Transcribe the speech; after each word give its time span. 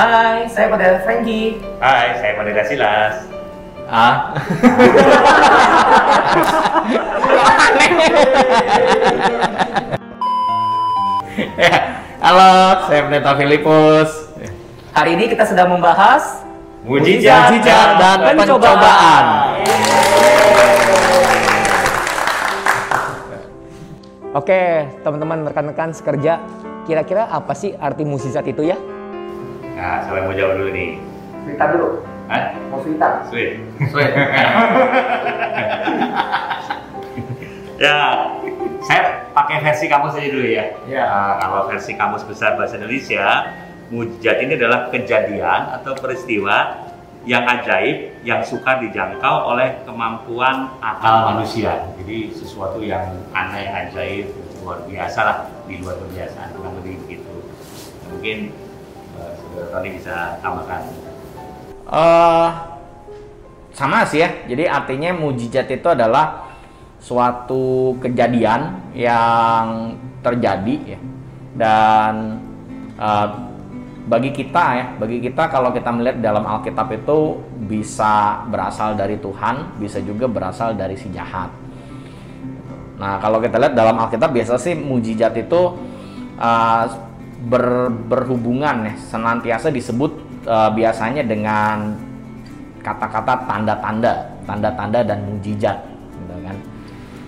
Hai, 0.00 0.48
saya 0.48 0.72
pada 0.72 1.04
Frankie. 1.04 1.60
Hai, 1.76 2.16
saya 2.16 2.32
Pendeta 2.40 2.64
Silas. 2.64 3.28
Ah. 3.84 4.32
Ya, 11.60 12.00
Halo, 12.24 12.80
saya 12.88 13.00
Pendeta 13.04 13.36
Filipus. 13.36 14.32
Hari 14.96 15.20
ini 15.20 15.28
kita 15.28 15.44
sedang 15.44 15.76
membahas 15.76 16.48
Mujizat, 16.80 17.52
Mujizat 17.52 17.88
dan 18.00 18.18
pencobaan. 18.40 19.24
Oke, 24.32 24.88
teman-teman 25.04 25.44
rekan-rekan 25.44 25.92
sekerja, 25.92 26.40
kira-kira 26.88 27.28
apa 27.28 27.52
sih 27.52 27.76
arti 27.76 28.08
mukjizat 28.08 28.48
itu 28.48 28.64
ya? 28.64 28.80
Nah, 29.80 30.04
siapa 30.04 30.16
yang 30.20 30.28
mau 30.28 30.36
jawab 30.36 30.52
dulu 30.60 30.70
nih? 30.76 30.90
cerita 31.48 31.64
dulu. 31.72 31.88
Hah? 32.28 32.42
Mau 32.68 32.78
cerita? 32.84 33.08
Sweet. 33.32 33.50
Sweet. 33.88 34.12
Ya, 37.80 38.28
saya 38.84 39.24
pakai 39.32 39.64
versi 39.64 39.88
kamus 39.88 40.12
aja 40.12 40.28
dulu 40.28 40.52
ya. 40.52 40.68
Ya. 40.84 41.00
Nah, 41.00 41.40
kalau 41.40 41.60
versi 41.64 41.96
kamus 41.96 42.28
besar 42.28 42.60
bahasa 42.60 42.76
Indonesia, 42.76 43.56
mujizat 43.88 44.36
ini 44.44 44.52
adalah 44.60 44.92
kejadian 44.92 45.80
atau 45.80 45.96
peristiwa 45.96 46.76
yang 47.24 47.48
ajaib 47.48 48.20
yang 48.20 48.44
suka 48.44 48.84
dijangkau 48.84 49.56
oleh 49.56 49.80
kemampuan 49.88 50.76
akal 50.84 51.32
manusia. 51.32 51.88
Jadi 51.96 52.36
sesuatu 52.36 52.84
yang 52.84 53.16
aneh, 53.32 53.64
ajaib, 53.64 54.28
luar 54.60 54.84
biasa 54.84 55.20
lah, 55.24 55.36
di 55.64 55.80
luar 55.80 55.96
kebiasaan, 56.04 56.52
kurang 56.60 56.76
lebih 56.84 57.00
begitu. 57.08 57.32
Mungkin 58.12 58.52
Tony 59.54 59.88
bisa 59.98 60.38
tambahkan. 60.42 60.82
Eh, 61.90 62.48
sama 63.74 64.06
sih 64.06 64.22
ya. 64.22 64.30
Jadi 64.46 64.64
artinya 64.70 65.10
mujizat 65.14 65.66
itu 65.70 65.88
adalah 65.90 66.50
suatu 67.00 67.96
kejadian 67.98 68.92
yang 68.94 69.94
terjadi 70.22 70.76
ya. 70.96 71.00
Dan 71.56 72.38
eh, 72.98 73.28
bagi 74.10 74.30
kita 74.34 74.64
ya, 74.74 74.86
bagi 74.98 75.22
kita 75.22 75.46
kalau 75.46 75.70
kita 75.70 75.90
melihat 75.94 76.18
dalam 76.18 76.42
Alkitab 76.42 76.90
itu 76.90 77.38
bisa 77.70 78.42
berasal 78.50 78.98
dari 78.98 79.14
Tuhan, 79.22 79.78
bisa 79.78 80.02
juga 80.02 80.26
berasal 80.26 80.74
dari 80.74 80.98
si 80.98 81.06
jahat. 81.14 81.50
Nah, 82.98 83.16
kalau 83.16 83.40
kita 83.40 83.56
lihat 83.56 83.72
dalam 83.72 83.96
Alkitab 83.96 84.34
biasa 84.34 84.60
sih 84.60 84.76
mujizat 84.76 85.32
itu 85.38 85.78
uh, 86.36 86.84
ber- 87.46 87.92
berhubungan 88.08 88.84
ya, 88.84 88.94
senantiasa 88.98 89.72
disebut 89.72 90.12
uh, 90.44 90.68
biasanya 90.72 91.24
dengan 91.24 91.96
kata-kata 92.80 93.44
tanda-tanda, 93.44 94.12
tanda-tanda 94.48 95.00
dan 95.04 95.18
mujizat, 95.28 95.78
gitu 96.16 96.34
kan? 96.44 96.56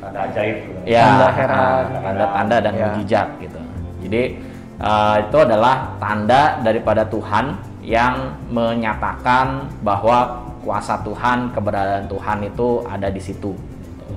Tanda 0.00 0.18
ajaib. 0.28 0.56
Ya, 0.88 1.04
Tanda 1.06 1.28
heran. 1.32 1.60
uh, 1.60 1.82
tanda-tanda 2.02 2.56
dan 2.60 2.72
Ya. 2.76 2.82
mujizat 2.88 3.28
gitu. 3.38 3.60
Jadi 4.02 4.22
uh, 4.80 5.16
itu 5.22 5.36
adalah 5.38 5.94
tanda 6.00 6.58
daripada 6.60 7.04
Tuhan 7.06 7.54
yang 7.84 8.34
menyatakan 8.48 9.68
bahwa 9.82 10.42
kuasa 10.62 10.94
Tuhan, 11.02 11.50
keberadaan 11.50 12.06
Tuhan 12.06 12.38
itu 12.46 12.86
ada 12.86 13.10
di 13.10 13.18
situ. 13.18 13.52
gitu. 13.52 14.14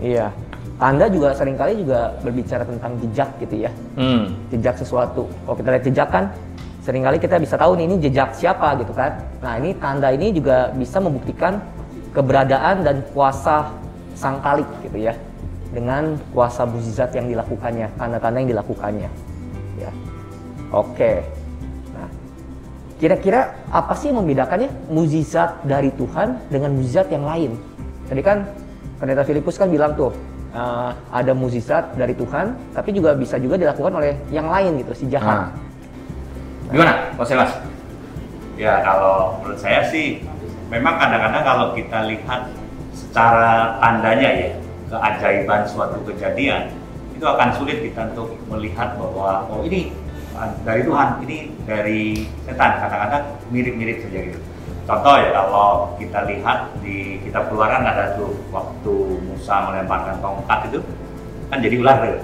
Iya. 0.00 0.32
Tanda 0.76 1.08
juga 1.08 1.32
sering 1.32 1.56
kali 1.56 1.80
juga 1.80 2.12
berbicara 2.20 2.60
tentang 2.68 3.00
jejak 3.00 3.32
gitu 3.40 3.64
ya. 3.64 3.70
Hmm. 3.96 4.36
Jejak 4.52 4.76
sesuatu. 4.76 5.24
Kalau 5.48 5.56
kita 5.56 5.68
lihat 5.72 5.84
jejak 5.88 6.08
kan, 6.12 6.24
sering 6.84 7.00
kali 7.00 7.16
kita 7.16 7.40
bisa 7.40 7.56
tahu 7.56 7.80
nih 7.80 7.84
ini 7.88 7.96
jejak 7.96 8.36
siapa 8.36 8.76
gitu 8.84 8.92
kan. 8.92 9.16
Nah 9.40 9.56
ini 9.56 9.72
tanda 9.80 10.12
ini 10.12 10.36
juga 10.36 10.76
bisa 10.76 11.00
membuktikan 11.00 11.64
keberadaan 12.12 12.84
dan 12.84 13.00
kuasa 13.16 13.72
sang 14.12 14.36
kalik 14.44 14.68
gitu 14.84 15.00
ya. 15.00 15.16
Dengan 15.72 16.20
kuasa 16.36 16.68
mukjizat 16.68 17.16
yang 17.16 17.32
dilakukannya, 17.32 17.88
tanda-tanda 17.96 18.38
yang 18.44 18.50
dilakukannya. 18.52 19.08
Ya. 19.80 19.90
Oke. 20.76 21.24
Nah, 21.96 22.08
kira-kira 23.00 23.56
apa 23.72 23.96
sih 23.96 24.12
yang 24.12 24.20
membedakannya 24.20 24.68
mukjizat 24.92 25.64
dari 25.64 25.88
Tuhan 25.96 26.36
dengan 26.52 26.76
mukjizat 26.76 27.08
yang 27.08 27.24
lain? 27.24 27.56
Tadi 28.12 28.20
kan 28.20 28.44
Pendeta 28.96 29.24
Filipus 29.28 29.60
kan 29.60 29.68
bilang 29.68 29.92
tuh 29.92 30.35
eh, 30.56 30.90
ada 31.12 31.32
mukjizat 31.36 31.92
dari 32.00 32.16
Tuhan, 32.16 32.56
tapi 32.72 32.96
juga 32.96 33.12
bisa 33.12 33.36
juga 33.36 33.60
dilakukan 33.60 33.92
oleh 33.92 34.16
yang 34.32 34.48
lain 34.48 34.80
gitu, 34.80 34.92
si 34.96 35.04
Nah. 35.04 35.12
jahat. 35.20 35.38
Gimana, 36.72 37.12
Pak 37.14 37.26
Silas? 37.28 37.52
Ya 38.56 38.80
kalau 38.80 39.36
menurut 39.44 39.60
saya 39.60 39.84
sih 39.92 40.24
memang 40.72 40.96
kadang-kadang 40.96 41.44
kalau 41.44 41.66
kita 41.76 42.08
lihat 42.08 42.48
secara 42.96 43.76
tandanya 43.78 44.30
ya 44.32 44.50
keajaiban 44.88 45.68
suatu 45.68 46.00
kejadian 46.08 46.72
itu 47.12 47.24
akan 47.24 47.48
sulit 47.52 47.84
kita 47.84 48.12
untuk 48.16 48.32
melihat 48.48 48.96
bahwa 48.96 49.44
oh 49.52 49.60
ini 49.64 49.92
uh, 50.36 50.52
dari 50.64 50.84
Tuhan 50.84 51.08
ini 51.24 51.38
dari 51.68 52.00
setan 52.48 52.80
kadang-kadang 52.80 53.24
mirip-mirip 53.52 54.04
saja 54.04 54.18
gitu. 54.32 54.40
Contoh 54.86 55.14
ya 55.18 55.34
kalau 55.34 55.90
kita 55.98 56.18
lihat 56.30 56.58
di 56.78 57.18
kitab 57.26 57.50
keluaran 57.50 57.82
ada 57.82 58.14
tuh 58.14 58.38
waktu 58.54 58.94
Musa 59.26 59.66
melemparkan 59.66 60.22
tongkat 60.22 60.70
itu 60.70 60.78
kan 61.50 61.58
jadi 61.58 61.76
ular 61.82 61.96
tuh. 62.06 62.22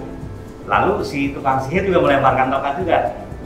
Lalu 0.70 0.92
si 1.02 1.34
tukang 1.34 1.58
sihir 1.58 1.90
juga 1.90 1.98
melemparkan 2.06 2.54
tongkat 2.54 2.74
juga 2.78 2.96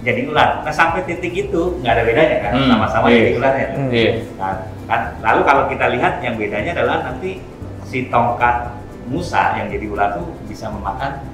jadi 0.04 0.20
ular. 0.28 0.60
Nah 0.60 0.72
sampai 0.72 1.08
titik 1.08 1.32
itu 1.32 1.80
nggak 1.80 1.92
ada 1.96 2.02
bedanya 2.04 2.36
kan, 2.44 2.52
Hmm, 2.60 2.68
sama-sama 2.76 3.06
iya. 3.08 3.16
jadi 3.16 3.32
ularnya. 3.40 3.66
Hmm. 3.72 3.88
Iya. 3.90 4.10
Nah, 4.36 4.52
kan, 4.84 5.00
lalu 5.24 5.40
kalau 5.48 5.62
kita 5.72 5.86
lihat 5.96 6.12
yang 6.20 6.34
bedanya 6.36 6.70
adalah 6.76 6.96
nanti 7.08 7.40
si 7.88 8.12
tongkat 8.12 8.68
Musa 9.08 9.56
yang 9.56 9.72
jadi 9.72 9.86
ular 9.88 10.08
tuh 10.20 10.28
bisa 10.44 10.68
memakan 10.68 11.24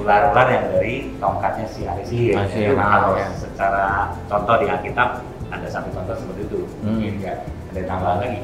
ular-ular 0.00 0.46
yang 0.48 0.64
dari 0.72 1.12
tongkatnya 1.20 1.66
si 1.68 1.84
ahli 1.84 2.02
sihir. 2.08 2.40
Ah, 2.40 2.48
sihir, 2.48 2.72
kalau 2.72 3.20
ya. 3.20 3.28
secara 3.36 3.86
contoh 4.32 4.56
di 4.64 4.66
Alkitab 4.72 5.20
ada 5.52 5.68
satu 5.68 5.88
contoh 5.92 6.16
seperti 6.16 6.40
itu. 6.48 6.60
Hmm. 6.64 6.96
Mungkin 6.96 7.14
ya 7.20 7.34
ada 7.44 7.80
tambahan 7.84 8.18
lagi. 8.24 8.38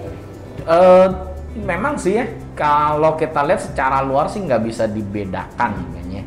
Eh, 0.68 1.08
memang 1.64 1.94
sih 1.96 2.20
ya, 2.20 2.26
kalau 2.52 3.16
kita 3.16 3.40
lihat 3.48 3.64
secara 3.64 4.04
luar 4.04 4.28
sih 4.28 4.44
nggak 4.44 4.62
bisa 4.62 4.84
dibedakan 4.84 5.72
kayaknya. 5.96 6.22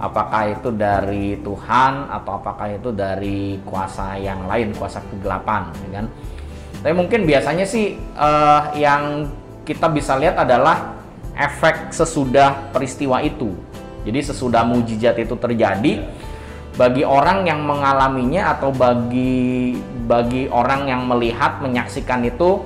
Apakah 0.00 0.52
itu 0.52 0.68
dari 0.72 1.40
Tuhan 1.40 2.08
atau 2.12 2.40
apakah 2.40 2.68
itu 2.72 2.92
dari 2.92 3.60
kuasa 3.64 4.16
yang 4.16 4.48
lain, 4.48 4.72
kuasa 4.76 5.04
kegelapan, 5.12 5.72
ya 5.88 6.00
kan? 6.00 6.06
Tapi 6.80 6.92
mungkin 6.96 7.28
biasanya 7.28 7.68
sih 7.68 7.96
eh, 7.96 8.62
yang 8.80 9.28
kita 9.68 9.92
bisa 9.92 10.16
lihat 10.16 10.40
adalah 10.40 10.96
efek 11.36 11.92
sesudah 11.92 12.72
peristiwa 12.72 13.20
itu. 13.20 13.52
Jadi 14.06 14.22
sesudah 14.22 14.62
mujizat 14.62 15.18
itu 15.18 15.34
terjadi, 15.34 16.06
bagi 16.76 17.02
orang 17.02 17.48
yang 17.48 17.64
mengalaminya 17.64 18.52
atau 18.56 18.68
bagi 18.70 19.74
bagi 20.06 20.46
orang 20.52 20.86
yang 20.86 21.02
melihat 21.08 21.58
menyaksikan 21.64 22.22
itu 22.22 22.62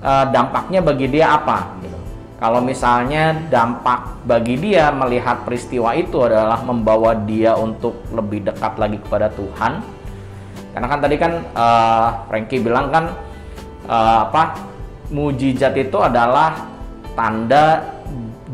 eh, 0.00 0.24
dampaknya 0.30 0.80
bagi 0.80 1.10
dia 1.10 1.36
apa 1.36 1.74
gitu. 1.82 1.98
Kalau 2.38 2.62
misalnya 2.62 3.34
dampak 3.50 4.22
bagi 4.22 4.54
dia 4.62 4.94
melihat 4.94 5.42
peristiwa 5.42 5.90
itu 5.98 6.22
adalah 6.22 6.62
membawa 6.62 7.18
dia 7.18 7.58
untuk 7.58 7.98
lebih 8.14 8.46
dekat 8.46 8.78
lagi 8.78 9.02
kepada 9.02 9.26
Tuhan. 9.34 9.82
Karena 10.70 10.86
kan 10.86 11.00
tadi 11.02 11.16
kan 11.18 11.32
eh, 11.42 12.08
Frankie 12.30 12.62
bilang 12.62 12.94
kan 12.94 13.04
eh, 13.90 14.18
apa 14.22 14.54
mujizat 15.10 15.74
itu 15.74 15.98
adalah 15.98 16.54
tanda 17.18 17.82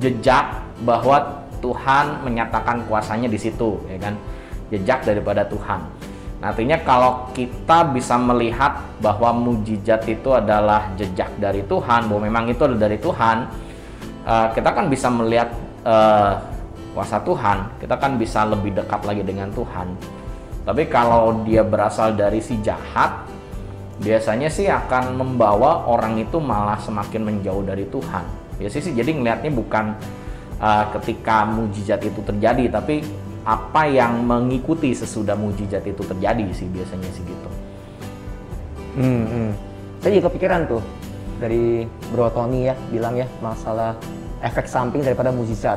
jejak 0.01 0.65
bahwa 0.83 1.45
Tuhan 1.61 2.25
menyatakan 2.25 2.85
kuasanya 2.89 3.29
di 3.29 3.41
situ, 3.41 3.81
ya 3.89 3.97
kan? 3.97 4.15
Jejak 4.75 5.07
daripada 5.07 5.47
Tuhan. 5.47 5.81
Nah, 6.43 6.53
artinya 6.53 6.77
kalau 6.83 7.31
kita 7.33 7.95
bisa 7.95 8.21
melihat 8.21 8.77
bahwa 9.01 9.33
mujizat 9.33 10.05
itu 10.05 10.29
adalah 10.35 10.93
jejak 10.99 11.33
dari 11.41 11.65
Tuhan, 11.65 12.11
bahwa 12.11 12.21
memang 12.27 12.51
itu 12.53 12.67
adalah 12.67 12.91
dari 12.91 12.99
Tuhan, 13.01 13.37
eh, 14.29 14.47
kita 14.53 14.71
kan 14.75 14.85
bisa 14.93 15.09
melihat 15.09 15.49
eh, 15.85 16.33
kuasa 16.93 17.21
Tuhan, 17.25 17.81
kita 17.81 17.97
kan 17.97 18.21
bisa 18.21 18.45
lebih 18.45 18.77
dekat 18.77 19.03
lagi 19.09 19.23
dengan 19.25 19.49
Tuhan. 19.57 19.97
Tapi 20.65 20.89
kalau 20.89 21.45
dia 21.45 21.61
berasal 21.61 22.17
dari 22.17 22.41
si 22.41 22.57
jahat, 22.65 23.25
biasanya 24.01 24.49
sih 24.49 24.71
akan 24.71 25.17
membawa 25.17 25.85
orang 25.89 26.17
itu 26.21 26.41
malah 26.41 26.81
semakin 26.81 27.21
menjauh 27.21 27.65
dari 27.65 27.85
Tuhan. 27.89 28.25
Biasanya 28.57 28.85
sih 28.85 28.95
jadi 28.97 29.11
ngelihatnya 29.13 29.53
bukan 29.53 29.93
uh, 30.63 30.85
ketika 30.99 31.45
mujizat 31.45 32.01
itu 32.01 32.21
terjadi, 32.25 32.81
tapi 32.81 33.05
apa 33.45 33.85
yang 33.85 34.25
mengikuti 34.25 34.97
sesudah 34.97 35.37
mujizat 35.37 35.85
itu 35.85 36.01
terjadi 36.01 36.49
sih 36.57 36.65
biasanya 36.73 37.09
sih 37.13 37.23
gitu. 37.25 37.49
Hmm, 38.97 39.25
hmm. 39.29 39.51
Saya 40.01 40.11
juga 40.17 40.33
kepikiran 40.33 40.61
tuh 40.65 40.83
dari 41.37 41.85
Bro 42.09 42.33
Tony 42.33 42.73
ya 42.73 42.75
bilang 42.89 43.21
ya 43.21 43.29
masalah 43.45 43.93
efek 44.41 44.65
samping 44.65 45.05
daripada 45.05 45.29
mukjizat. 45.29 45.77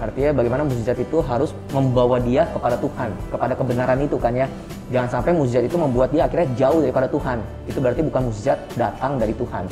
Artinya 0.00 0.42
bagaimana 0.42 0.66
mukjizat 0.66 0.98
itu 0.98 1.22
harus 1.22 1.54
membawa 1.70 2.18
dia 2.18 2.48
kepada 2.50 2.74
Tuhan, 2.80 3.12
kepada 3.30 3.54
kebenaran 3.54 3.98
itu 4.02 4.16
kan 4.16 4.32
ya. 4.34 4.48
Jangan 4.90 5.20
sampai 5.20 5.30
mukjizat 5.36 5.68
itu 5.68 5.76
membuat 5.76 6.10
dia 6.10 6.26
akhirnya 6.26 6.48
jauh 6.56 6.80
daripada 6.80 7.06
Tuhan. 7.12 7.38
Itu 7.68 7.78
berarti 7.78 8.00
bukan 8.08 8.20
mukjizat 8.32 8.58
datang 8.74 9.20
dari 9.20 9.36
Tuhan. 9.36 9.64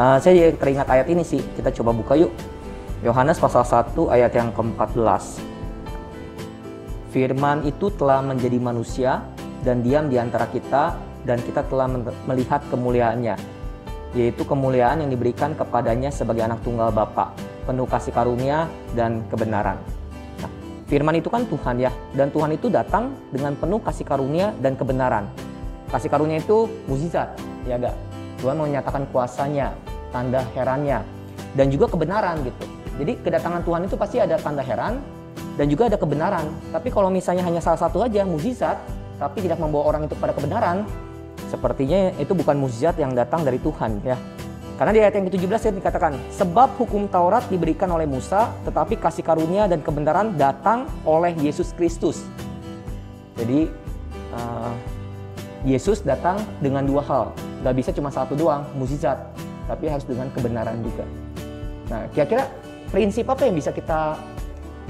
Uh, 0.00 0.16
saya 0.16 0.48
teringat 0.56 0.88
ayat 0.88 1.06
ini 1.12 1.22
sih. 1.22 1.44
Kita 1.54 1.68
coba 1.76 1.92
buka 1.92 2.16
yuk. 2.16 2.32
Yohanes 3.00 3.40
pasal 3.40 3.64
1 3.64 3.96
ayat 4.12 4.32
yang 4.36 4.52
ke-14. 4.52 5.59
Firman 7.10 7.66
itu 7.66 7.90
telah 7.98 8.22
menjadi 8.22 8.58
manusia 8.62 9.26
dan 9.66 9.82
diam 9.82 10.06
di 10.06 10.14
antara 10.14 10.46
kita 10.46 10.94
dan 11.26 11.42
kita 11.42 11.66
telah 11.66 11.90
melihat 12.26 12.62
kemuliaannya 12.70 13.60
yaitu 14.14 14.42
kemuliaan 14.42 15.02
yang 15.02 15.10
diberikan 15.10 15.54
kepadanya 15.54 16.10
sebagai 16.10 16.42
anak 16.42 16.62
tunggal 16.66 16.90
Bapa 16.90 17.30
penuh 17.66 17.86
kasih 17.86 18.10
karunia 18.10 18.66
dan 18.98 19.22
kebenaran. 19.30 19.78
Nah, 20.42 20.50
firman 20.90 21.14
itu 21.14 21.30
kan 21.30 21.46
Tuhan 21.46 21.78
ya, 21.78 21.94
dan 22.18 22.34
Tuhan 22.34 22.50
itu 22.58 22.66
datang 22.66 23.14
dengan 23.30 23.54
penuh 23.54 23.78
kasih 23.78 24.02
karunia 24.02 24.50
dan 24.58 24.74
kebenaran. 24.74 25.30
Kasih 25.86 26.10
karunia 26.10 26.42
itu 26.42 26.66
mukjizat, 26.90 27.38
ya 27.66 27.78
enggak? 27.78 27.94
Tuhan 28.42 28.58
menyatakan 28.58 29.06
kuasanya, 29.14 29.70
tanda 30.10 30.42
herannya, 30.56 31.06
dan 31.54 31.70
juga 31.70 31.86
kebenaran 31.86 32.42
gitu. 32.42 32.64
Jadi 32.98 33.12
kedatangan 33.22 33.62
Tuhan 33.62 33.82
itu 33.86 33.94
pasti 33.94 34.18
ada 34.18 34.34
tanda 34.42 34.66
heran 34.66 34.98
dan 35.58 35.66
juga 35.66 35.90
ada 35.90 35.98
kebenaran. 35.98 36.46
Tapi 36.70 36.88
kalau 36.90 37.08
misalnya 37.08 37.42
hanya 37.46 37.62
salah 37.62 37.80
satu 37.80 38.04
aja 38.04 38.22
mukjizat, 38.26 38.78
tapi 39.18 39.42
tidak 39.44 39.58
membawa 39.58 39.94
orang 39.94 40.06
itu 40.06 40.14
pada 40.16 40.34
kebenaran, 40.36 40.86
sepertinya 41.50 42.14
itu 42.16 42.32
bukan 42.32 42.56
mukjizat 42.60 42.96
yang 43.00 43.12
datang 43.12 43.42
dari 43.42 43.58
Tuhan 43.58 44.00
ya. 44.06 44.16
Karena 44.80 44.96
di 44.96 45.00
ayat 45.04 45.12
yang 45.12 45.28
ke-17 45.28 45.76
dikatakan, 45.76 46.16
sebab 46.32 46.72
hukum 46.80 47.04
Taurat 47.04 47.44
diberikan 47.52 47.92
oleh 47.92 48.08
Musa, 48.08 48.48
tetapi 48.64 48.96
kasih 48.96 49.20
karunia 49.20 49.68
dan 49.68 49.84
kebenaran 49.84 50.40
datang 50.40 50.88
oleh 51.04 51.36
Yesus 51.36 51.76
Kristus. 51.76 52.24
Jadi 53.36 53.68
uh, 54.32 54.72
Yesus 55.68 56.00
datang 56.00 56.40
dengan 56.64 56.88
dua 56.88 57.04
hal, 57.04 57.36
gak 57.60 57.76
bisa 57.76 57.92
cuma 57.92 58.08
satu 58.08 58.32
doang, 58.32 58.64
mukjizat, 58.72 59.20
tapi 59.68 59.92
harus 59.92 60.08
dengan 60.08 60.32
kebenaran 60.32 60.80
juga. 60.80 61.04
Nah, 61.92 62.08
kira-kira 62.16 62.48
prinsip 62.88 63.28
apa 63.28 63.44
yang 63.44 63.60
bisa 63.60 63.76
kita 63.76 64.16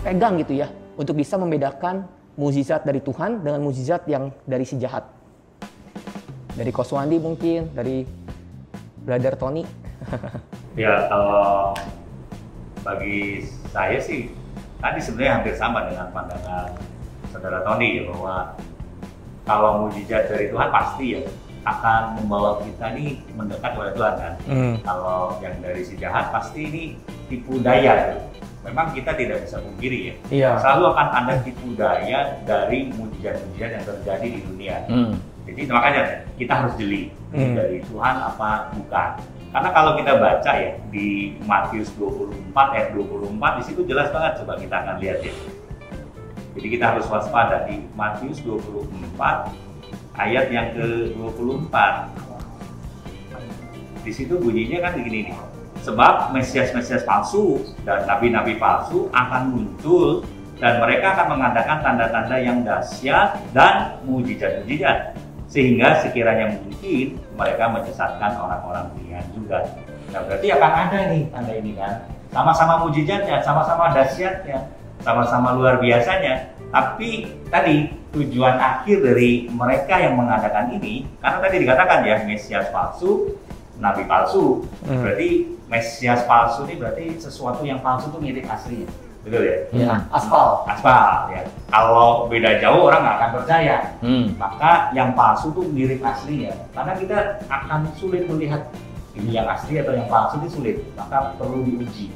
pegang 0.00 0.41
gitu 0.41 0.61
ya, 0.61 0.69
untuk 0.97 1.17
bisa 1.17 1.37
membedakan 1.37 2.08
mukjizat 2.37 2.85
dari 2.85 3.00
Tuhan 3.05 3.44
dengan 3.44 3.61
mukjizat 3.64 4.08
yang 4.08 4.32
dari 4.44 4.64
si 4.64 4.81
jahat? 4.81 5.05
Dari 6.56 6.73
Koswandi 6.75 7.17
mungkin, 7.20 7.73
dari 7.73 8.05
Brother 9.00 9.35
Tony 9.37 9.64
ya 10.81 11.08
kalau 11.08 11.73
bagi 12.85 13.44
saya 13.69 13.99
sih 14.00 14.32
tadi 14.81 15.00
sebenarnya 15.00 15.32
hampir 15.41 15.55
sama 15.56 15.88
dengan 15.88 16.08
pandangan 16.12 16.73
saudara 17.32 17.61
Tony 17.64 18.00
ya 18.00 18.03
bahwa 18.08 18.37
kalau 19.49 19.70
mujizat 19.87 20.31
dari 20.31 20.46
Tuhan 20.53 20.69
pasti 20.70 21.06
ya 21.19 21.23
akan 21.61 22.23
membawa 22.23 22.56
kita 22.64 22.96
ini 22.96 23.20
mendekat 23.37 23.76
kepada 23.76 23.93
Tuhan 23.93 24.14
kan. 24.17 24.35
Hmm. 24.49 24.75
Kalau 24.81 25.37
yang 25.44 25.61
dari 25.61 25.85
si 25.85 25.93
jahat 26.00 26.32
pasti 26.32 26.61
ini 26.64 26.85
tipu 27.29 27.61
daya. 27.61 28.17
Memang 28.61 28.93
kita 28.93 29.17
tidak 29.17 29.49
bisa 29.49 29.57
pungkiri 29.65 29.99
ya. 30.12 30.15
Iya. 30.29 30.51
Selalu 30.61 30.85
akan 30.93 31.09
ada 31.17 31.35
tipu 31.41 31.73
daya 31.81 32.37
dari 32.45 32.93
mujizat-mujizat 32.93 33.71
yang 33.73 33.85
terjadi 33.89 34.27
di 34.29 34.41
dunia. 34.45 34.77
Hmm. 34.85 35.17
Jadi 35.49 35.61
makanya 35.73 36.03
kita 36.37 36.53
harus 36.53 36.73
jeli 36.77 37.09
hmm. 37.33 37.57
dari 37.57 37.81
Tuhan 37.89 38.15
apa 38.21 38.69
bukan. 38.77 39.11
Karena 39.51 39.69
kalau 39.75 39.99
kita 39.99 40.12
baca 40.15 40.53
ya 40.55 40.73
di 40.95 41.35
Matius 41.43 41.91
24 41.99 42.55
ayat 42.55 42.89
24 42.95 43.59
di 43.59 43.62
situ 43.67 43.81
jelas 43.89 44.12
banget 44.15 44.45
coba 44.45 44.53
kita 44.61 44.77
akan 44.77 44.97
lihat 45.03 45.19
ya. 45.25 45.35
Jadi 46.55 46.67
kita 46.71 46.85
harus 46.95 47.06
waspada 47.11 47.67
di 47.67 47.83
Matius 47.97 48.39
24 48.45 49.51
ayat 50.21 50.47
yang 50.53 50.71
ke-24. 50.77 51.75
Di 54.05 54.13
situ 54.13 54.35
bunyinya 54.37 54.85
kan 54.85 54.93
begini 55.01 55.33
nih. 55.33 55.37
Sebab 55.81 56.37
Mesias-Mesias 56.37 57.09
palsu 57.09 57.65
dan 57.88 58.05
nabi-nabi 58.05 58.61
palsu 58.61 59.09
akan 59.17 59.56
muncul 59.56 60.21
dan 60.61 60.77
mereka 60.77 61.17
akan 61.17 61.41
mengadakan 61.41 61.79
tanda-tanda 61.81 62.37
yang 62.37 62.61
dahsyat 62.61 63.41
dan 63.56 63.97
mujizat-mujizat 64.05 65.17
sehingga 65.50 65.99
sekiranya 66.05 66.53
mungkin 66.53 67.19
mereka 67.35 67.65
menyesatkan 67.73 68.38
orang-orang 68.38 68.87
pilihan 68.94 69.25
juga. 69.35 69.67
Nah 70.15 70.21
berarti 70.29 70.47
akan 70.53 70.73
ada 70.87 70.99
nih 71.11 71.23
tanda 71.32 71.53
ini 71.56 71.73
kan, 71.75 72.06
sama-sama 72.31 72.87
mujizatnya, 72.87 73.43
sama-sama 73.43 73.91
dahsyatnya, 73.91 74.71
sama-sama 75.03 75.56
luar 75.59 75.82
biasanya. 75.82 76.55
Tapi 76.71 77.27
tadi 77.50 77.91
tujuan 78.15 78.55
akhir 78.55 79.03
dari 79.03 79.50
mereka 79.50 79.99
yang 79.99 80.15
mengadakan 80.15 80.71
ini, 80.79 81.03
karena 81.19 81.38
tadi 81.43 81.56
dikatakan 81.67 81.99
ya 82.06 82.17
Mesias 82.23 82.71
palsu, 82.71 83.35
nabi 83.81 84.05
palsu, 84.05 84.62
hmm. 84.87 85.00
berarti 85.00 85.31
Mesias 85.71 86.27
palsu 86.27 86.67
ini 86.67 86.77
berarti 86.77 87.19
sesuatu 87.19 87.62
yang 87.62 87.79
palsu 87.81 88.11
itu 88.11 88.19
mirip 88.19 88.47
aslinya 88.47 88.91
betul 89.21 89.43
ya? 89.44 89.56
Iya. 89.73 89.94
Aspal. 90.09 90.65
Aspal 90.65 91.37
ya. 91.37 91.43
Kalau 91.69 92.27
beda 92.27 92.56
jauh 92.56 92.88
orang 92.88 93.05
nggak 93.05 93.17
akan 93.21 93.31
percaya. 93.41 93.77
Hmm. 94.00 94.25
Maka 94.41 94.73
yang 94.97 95.12
palsu 95.12 95.53
tuh 95.53 95.67
mirip 95.69 96.00
asli 96.00 96.49
ya. 96.49 96.55
Karena 96.73 96.97
kita 96.97 97.19
akan 97.49 97.93
sulit 98.00 98.25
melihat 98.25 98.73
ini 99.12 99.37
yang 99.37 99.44
asli 99.49 99.77
atau 99.77 99.93
yang 99.93 100.09
palsu 100.09 100.41
itu 100.41 100.49
sulit. 100.61 100.77
Maka 100.97 101.37
perlu 101.37 101.65
diuji. 101.69 102.09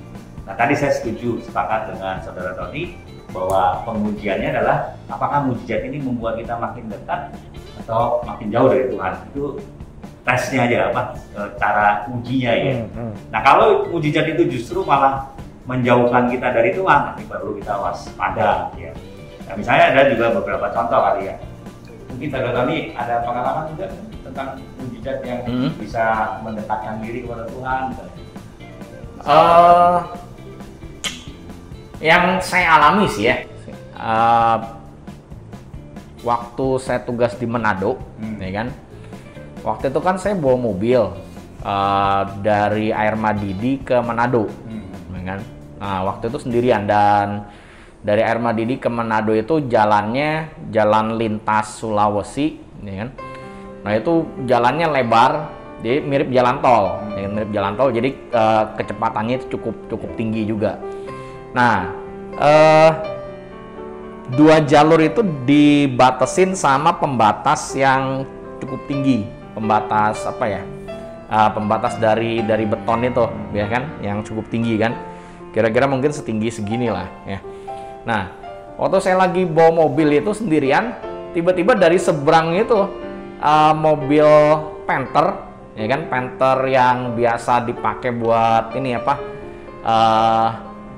Nah 0.49 0.57
tadi 0.57 0.77
saya 0.77 0.93
setuju 0.97 1.45
sepakat 1.45 1.93
dengan 1.93 2.21
saudara 2.25 2.57
Tony 2.57 2.97
bahwa 3.33 3.83
pengujiannya 3.89 4.49
adalah 4.53 4.97
apakah 5.09 5.49
mujizat 5.49 5.85
ini 5.85 6.01
membuat 6.01 6.39
kita 6.39 6.55
makin 6.57 6.87
dekat 6.93 7.33
atau 7.85 8.23
makin 8.23 8.49
jauh 8.53 8.69
dari 8.71 8.87
Tuhan 8.93 9.13
itu 9.33 9.45
tesnya 10.25 10.65
aja 10.65 10.79
apa 10.89 11.03
e, 11.37 11.41
cara 11.61 12.09
ujinya 12.09 12.53
ya. 12.57 12.73
Hmm, 12.81 12.89
hmm. 12.97 13.13
Nah 13.29 13.41
kalau 13.45 13.69
mujizat 13.93 14.27
itu 14.33 14.43
justru 14.49 14.81
malah 14.83 15.29
menjauhkan 15.65 16.29
kita 16.29 16.53
dari 16.53 16.77
Tuhan, 16.77 17.01
nanti 17.13 17.25
baru 17.25 17.57
kita 17.57 17.73
waspada 17.81 18.69
ya. 18.77 18.93
Nah, 19.45 19.55
misalnya 19.57 19.85
ada 19.93 20.03
juga 20.13 20.33
beberapa 20.41 20.67
contoh 20.73 21.01
kali 21.01 21.29
ya. 21.29 21.37
Mungkin 22.13 22.29
pada 22.33 22.49
kami 22.53 22.77
ada 22.97 23.25
pengalaman 23.25 23.65
juga 23.77 23.87
tentang 24.25 24.49
mujizat 24.81 25.19
yang 25.25 25.41
hmm. 25.45 25.71
bisa 25.81 26.05
mendekatkan 26.41 27.01
diri 27.05 27.25
kepada 27.25 27.45
Tuhan. 27.49 27.83
Uh, 29.25 29.99
yang 32.05 32.37
saya 32.45 32.77
alami 32.77 33.09
sih 33.09 33.33
ya, 33.33 33.41
uh, 33.97 34.61
waktu 36.21 36.67
saya 36.77 37.01
tugas 37.01 37.33
di 37.41 37.49
Manado, 37.49 37.97
hmm. 38.21 38.37
ya 38.37 38.51
kan, 38.53 38.69
waktu 39.65 39.89
itu 39.89 40.01
kan 40.05 40.21
saya 40.21 40.37
bawa 40.37 40.61
mobil 40.61 41.01
uh, 41.65 42.23
dari 42.45 42.93
Air 42.93 43.17
Madidi 43.17 43.81
ke 43.81 43.97
Manado, 44.05 44.47
hmm. 44.47 45.17
ya 45.17 45.23
kan 45.25 45.41
Nah, 45.85 46.01
waktu 46.09 46.33
itu 46.33 46.39
sendirian 46.41 46.89
dan 46.89 47.45
dari 48.01 48.25
Air 48.25 48.41
Madidi 48.41 48.81
ke 48.81 48.89
Manado 48.89 49.37
itu 49.37 49.69
jalannya 49.69 50.49
jalan 50.73 51.21
lintas 51.21 51.77
Sulawesi, 51.77 52.57
ya 52.81 53.05
kan? 53.05 53.11
Nah 53.85 53.93
itu 53.93 54.25
jalannya 54.49 54.89
lebar, 54.89 55.53
jadi 55.85 56.01
mirip 56.01 56.33
jalan 56.33 56.65
tol, 56.65 57.05
ya, 57.13 57.29
kan? 57.29 57.33
mirip 57.37 57.51
jalan 57.53 57.73
tol. 57.77 57.93
Jadi 57.93 58.17
uh, 58.33 58.65
kecepatannya 58.81 59.35
itu 59.45 59.47
cukup 59.61 59.77
cukup 59.93 60.11
tinggi 60.17 60.49
juga. 60.49 60.81
Nah, 61.53 61.93
uh, 62.41 62.91
dua 64.33 64.65
jalur 64.65 65.05
itu 65.05 65.21
dibatasin 65.45 66.57
sama 66.57 66.97
pembatas 66.97 67.77
yang 67.77 68.25
cukup 68.57 68.81
tinggi, 68.89 69.29
pembatas 69.55 70.27
apa 70.27 70.45
ya? 70.51 70.63
Uh, 71.25 71.51
pembatas 71.57 71.97
dari 71.97 72.45
dari 72.45 72.69
beton 72.69 73.01
itu, 73.07 73.25
ya 73.57 73.65
kan, 73.71 73.89
yang 74.05 74.21
cukup 74.21 74.51
tinggi 74.53 74.77
kan. 74.77 74.93
Kira-kira 75.55 75.87
mungkin 75.87 76.11
setinggi 76.11 76.51
segini 76.51 76.91
lah 76.91 77.07
ya. 77.31 77.39
Nah 78.03 78.27
waktu 78.75 78.99
saya 78.99 79.23
lagi 79.23 79.47
bawa 79.47 79.87
mobil 79.87 80.19
itu 80.19 80.35
sendirian 80.35 80.99
tiba-tiba 81.31 81.79
dari 81.79 81.95
seberang 81.95 82.59
itu 82.59 82.75
uh, 83.39 83.71
mobil 83.71 84.27
Panther 84.83 85.47
ya 85.79 85.87
kan 85.87 86.11
Panther 86.11 86.59
yang 86.67 87.15
biasa 87.15 87.71
dipakai 87.71 88.11
buat 88.19 88.75
ini 88.75 88.99
apa 88.99 89.15
uh, 89.87 90.49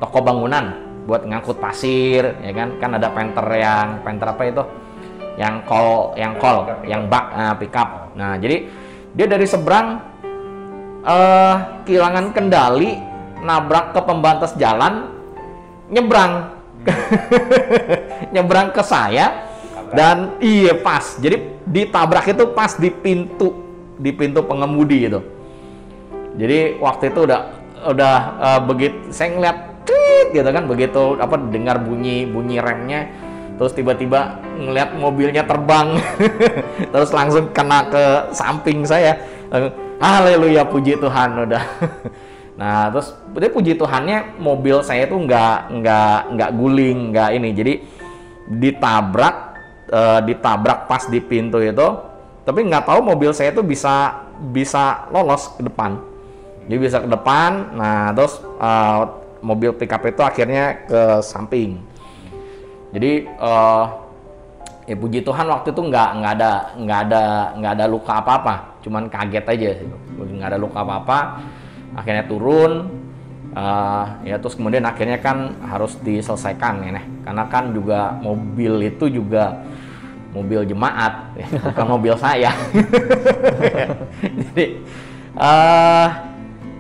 toko 0.00 0.24
bangunan 0.24 0.72
buat 1.04 1.28
ngangkut 1.28 1.60
pasir 1.60 2.40
ya 2.40 2.52
kan. 2.56 2.80
Kan 2.80 2.96
ada 2.96 3.12
Panther 3.12 3.44
yang 3.60 4.00
Panther 4.00 4.32
apa 4.32 4.42
itu 4.48 4.64
yang 5.36 5.62
call 5.68 6.16
yang 6.16 6.34
call 6.40 6.64
yang 6.88 7.08
bak 7.08 7.24
uh, 7.32 7.54
pickup 7.60 8.12
nah 8.16 8.36
jadi 8.40 8.68
dia 9.16 9.26
dari 9.28 9.48
seberang 9.48 10.16
uh, 11.06 11.54
kehilangan 11.88 12.34
kendali 12.36 13.00
nabrak 13.40 13.94
ke 13.94 14.00
pembatas 14.02 14.52
jalan, 14.58 15.08
nyebrang, 15.88 16.50
nyebrang 18.34 18.74
ke 18.74 18.82
saya 18.82 19.46
dan 19.94 20.36
iya 20.42 20.74
pas. 20.76 21.16
Jadi 21.16 21.62
ditabrak 21.64 22.26
itu 22.34 22.50
pas 22.52 22.74
di 22.76 22.90
pintu 22.90 23.54
di 23.96 24.12
pintu 24.12 24.44
pengemudi 24.44 25.08
itu. 25.08 25.20
Jadi 26.36 26.76
waktu 26.82 27.14
itu 27.14 27.20
udah 27.24 27.40
udah 27.86 28.16
uh, 28.36 28.60
begitu 28.66 29.14
saya 29.14 29.32
ngeliat 29.32 29.58
tweet 29.88 30.26
gitu 30.34 30.48
kan 30.50 30.64
begitu 30.66 31.02
apa 31.22 31.38
dengar 31.38 31.80
bunyi 31.80 32.26
bunyi 32.26 32.58
remnya 32.58 33.08
terus 33.56 33.72
tiba-tiba 33.72 34.40
ngeliat 34.56 34.96
mobilnya 34.96 35.42
terbang. 35.44 35.96
Terus 36.92 37.10
langsung 37.12 37.52
kena 37.52 37.88
ke 37.88 38.04
samping 38.32 38.84
saya. 38.84 39.16
Haleluya 40.00 40.68
puji 40.68 41.00
Tuhan. 41.00 41.48
Udah. 41.48 41.64
Nah 42.56 42.88
terus 42.88 43.12
dia 43.36 43.52
puji 43.52 43.76
Tuhannya 43.76 44.40
mobil 44.40 44.80
saya 44.80 45.04
tuh 45.04 45.20
nggak 45.28 45.76
nggak 45.76 46.20
nggak 46.32 46.50
guling 46.56 47.12
nggak 47.12 47.30
ini. 47.36 47.52
Jadi 47.52 47.72
ditabrak 48.48 49.36
eh, 49.92 50.20
ditabrak 50.24 50.88
pas 50.88 51.04
di 51.04 51.20
pintu 51.20 51.60
itu. 51.60 51.88
Tapi 52.48 52.64
nggak 52.64 52.88
tahu 52.88 53.04
mobil 53.04 53.36
saya 53.36 53.52
tuh 53.52 53.60
bisa 53.60 54.24
bisa 54.56 55.04
lolos 55.12 55.52
ke 55.52 55.68
depan. 55.68 56.00
Jadi 56.64 56.78
bisa 56.80 57.04
ke 57.04 57.08
depan. 57.12 57.76
Nah 57.76 58.16
terus 58.16 58.40
eh, 58.40 59.00
mobil 59.44 59.76
pickup 59.76 60.00
itu 60.08 60.24
akhirnya 60.24 60.88
ke 60.88 61.00
samping 61.20 61.76
jadi 62.94 63.26
eh, 63.26 63.84
ya 64.86 64.96
puji 64.96 65.26
Tuhan 65.26 65.46
waktu 65.50 65.74
itu 65.74 65.82
nggak 65.82 66.08
nggak 66.22 66.32
ada 66.38 66.52
nggak 66.78 67.00
ada 67.10 67.22
nggak 67.58 67.72
ada 67.78 67.84
luka 67.90 68.12
apa-apa. 68.22 68.54
Cuman 68.86 69.10
kaget 69.10 69.44
aja 69.46 69.70
nggak 70.14 70.48
ada 70.54 70.58
luka 70.58 70.86
apa-apa. 70.86 71.18
Akhirnya 71.98 72.24
turun 72.28 72.86
eh, 73.56 74.04
ya 74.30 74.36
terus 74.38 74.54
kemudian 74.54 74.86
akhirnya 74.86 75.18
kan 75.18 75.58
harus 75.66 75.98
diselesaikan 76.04 76.86
ya 76.86 76.90
Neh. 77.00 77.06
karena 77.26 77.44
kan 77.50 77.74
juga 77.74 78.14
mobil 78.22 78.86
itu 78.86 79.10
juga 79.10 79.66
mobil 80.36 80.68
jemaat 80.68 81.32
ya, 81.32 81.46
bukan 81.72 81.86
mobil 81.96 82.14
saya. 82.20 82.52
Jadi 84.36 84.64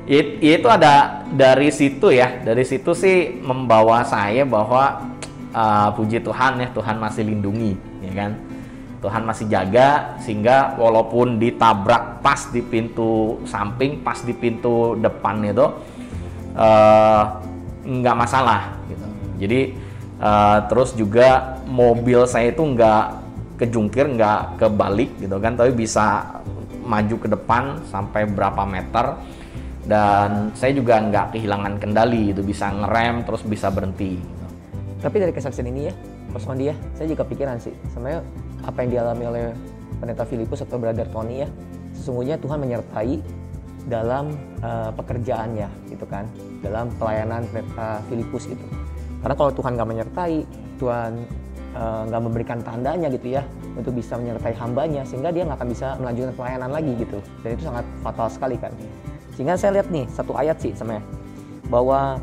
it- 0.06 0.38
itu 0.40 0.68
ada 0.70 1.26
dari 1.32 1.68
situ 1.74 2.12
ya. 2.14 2.44
Dari 2.44 2.62
situ 2.62 2.94
sih 2.94 3.40
membawa 3.42 4.06
saya 4.06 4.46
bahwa 4.46 5.16
eh, 5.56 5.88
puji 5.96 6.20
Tuhan 6.20 6.60
ya 6.60 6.68
Tuhan 6.76 6.96
masih 7.00 7.22
lindungi 7.24 7.72
ya 8.04 8.12
kan? 8.12 8.32
Tuhan 8.96 9.22
masih 9.22 9.46
jaga 9.46 10.18
sehingga 10.18 10.74
walaupun 10.80 11.38
ditabrak 11.38 12.24
pas 12.24 12.48
di 12.50 12.64
pintu 12.64 13.38
samping 13.46 14.02
pas 14.02 14.18
di 14.24 14.34
pintu 14.34 14.96
depan 14.98 15.40
itu 15.46 15.66
eh, 16.56 17.22
nggak 17.86 18.16
masalah 18.16 18.76
gitu. 18.90 19.06
Jadi 19.40 19.60
eh, 20.20 20.58
terus 20.68 20.92
juga 20.96 21.60
mobil 21.68 22.24
saya 22.28 22.52
itu 22.52 22.62
nggak 22.64 23.04
kejungkir 23.56 24.04
nggak 24.16 24.60
kebalik 24.60 25.10
gitu 25.22 25.36
kan? 25.40 25.56
Tapi 25.56 25.72
bisa 25.72 26.24
maju 26.86 27.16
ke 27.18 27.28
depan 27.30 27.62
sampai 27.88 28.28
berapa 28.28 28.62
meter. 28.68 29.16
Dan 29.86 30.50
saya 30.58 30.74
juga 30.74 30.98
nggak 30.98 31.38
kehilangan 31.38 31.78
kendali 31.78 32.34
itu 32.34 32.42
bisa 32.42 32.74
ngerem 32.74 33.22
terus 33.22 33.46
bisa 33.46 33.70
berhenti. 33.70 34.18
Tapi 35.06 35.22
dari 35.22 35.30
kesaksian 35.30 35.70
ini 35.70 35.86
ya, 35.86 35.94
Wandi 36.34 36.66
ya, 36.66 36.74
saya 36.98 37.06
juga 37.06 37.22
pikiran 37.22 37.62
sih, 37.62 37.70
sebenarnya 37.94 38.26
apa 38.66 38.82
yang 38.82 38.90
dialami 38.90 39.24
oleh 39.30 39.44
pendeta 40.02 40.26
Filipus 40.26 40.66
atau 40.66 40.82
Brother 40.82 41.06
Tony 41.14 41.46
ya, 41.46 41.48
sesungguhnya 41.94 42.42
Tuhan 42.42 42.58
menyertai 42.58 43.22
dalam 43.86 44.34
eh, 44.58 44.90
pekerjaannya 44.98 45.94
gitu 45.94 46.10
kan, 46.10 46.26
dalam 46.58 46.90
pelayanan 46.98 47.46
pendeta 47.54 48.02
Filipus 48.10 48.50
itu. 48.50 48.66
Karena 49.22 49.34
kalau 49.38 49.54
Tuhan 49.54 49.78
nggak 49.78 49.88
menyertai, 49.94 50.36
Tuhan 50.82 51.12
eh, 51.78 52.02
nggak 52.10 52.22
memberikan 52.26 52.58
tandanya 52.66 53.06
gitu 53.06 53.38
ya 53.38 53.46
untuk 53.78 53.94
bisa 53.94 54.18
menyertai 54.18 54.58
hambanya 54.58 55.06
sehingga 55.06 55.30
dia 55.30 55.46
nggak 55.46 55.62
akan 55.62 55.70
bisa 55.70 55.94
melanjutkan 56.02 56.34
pelayanan 56.34 56.70
lagi 56.74 56.92
gitu. 56.98 57.22
Dan 57.46 57.54
itu 57.54 57.62
sangat 57.62 57.86
fatal 58.02 58.26
sekali 58.26 58.58
kan. 58.58 58.74
Sehingga 59.38 59.54
saya 59.54 59.78
lihat 59.78 59.86
nih 59.94 60.10
satu 60.10 60.34
ayat 60.34 60.58
sih 60.58 60.74
sebenarnya 60.74 61.06
bahwa 61.70 62.18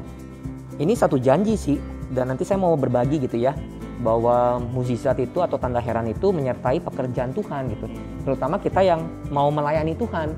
ini 0.83 0.93
satu 0.97 1.15
janji 1.15 1.55
sih 1.55 1.77
dan 2.13 2.31
nanti 2.31 2.45
saya 2.45 2.61
mau 2.61 2.77
berbagi 2.77 3.19
gitu 3.25 3.41
ya 3.41 3.57
bahwa 4.03 4.61
mukjizat 4.61 5.17
itu 5.21 5.41
atau 5.41 5.57
tanda 5.57 5.81
heran 5.81 6.07
itu 6.09 6.29
menyertai 6.29 6.79
pekerjaan 6.79 7.33
Tuhan 7.33 7.73
gitu 7.73 7.85
terutama 8.23 8.61
kita 8.61 8.85
yang 8.85 9.03
mau 9.33 9.49
melayani 9.49 9.97
Tuhan 9.97 10.37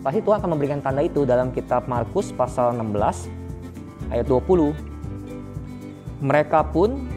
pasti 0.00 0.24
Tuhan 0.24 0.40
akan 0.40 0.50
memberikan 0.56 0.80
tanda 0.80 1.04
itu 1.04 1.28
dalam 1.28 1.52
kitab 1.52 1.84
Markus 1.86 2.32
pasal 2.32 2.72
16 2.80 4.12
ayat 4.16 4.26
20 4.26 6.24
mereka 6.24 6.64
pun 6.64 7.08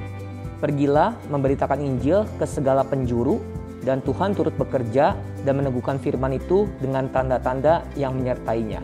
pergilah 0.63 1.15
memberitakan 1.27 1.79
Injil 1.83 2.23
ke 2.39 2.47
segala 2.47 2.87
penjuru 2.87 3.43
dan 3.83 3.99
Tuhan 3.99 4.31
turut 4.31 4.55
bekerja 4.55 5.11
dan 5.43 5.53
meneguhkan 5.59 5.99
firman 5.99 6.39
itu 6.39 6.71
dengan 6.79 7.11
tanda-tanda 7.11 7.83
yang 7.99 8.15
menyertainya. 8.15 8.79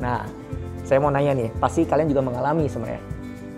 Nah, 0.00 0.24
saya 0.88 0.96
mau 0.96 1.12
nanya 1.12 1.36
nih, 1.36 1.52
pasti 1.60 1.84
kalian 1.84 2.08
juga 2.08 2.24
mengalami 2.24 2.64
sebenarnya. 2.64 3.04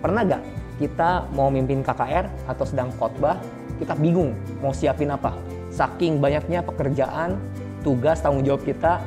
Pernah 0.03 0.21
gak 0.27 0.43
kita 0.81 1.29
mau 1.37 1.53
mimpin 1.53 1.85
KKR 1.85 2.49
atau 2.49 2.65
sedang 2.65 2.89
khotbah, 2.97 3.37
kita 3.77 3.93
bingung 3.93 4.33
mau 4.65 4.73
siapin 4.73 5.13
apa? 5.13 5.37
Saking 5.69 6.17
banyaknya 6.17 6.65
pekerjaan, 6.65 7.37
tugas, 7.85 8.19
tanggung 8.25 8.41
jawab 8.41 8.65
kita, 8.65 8.97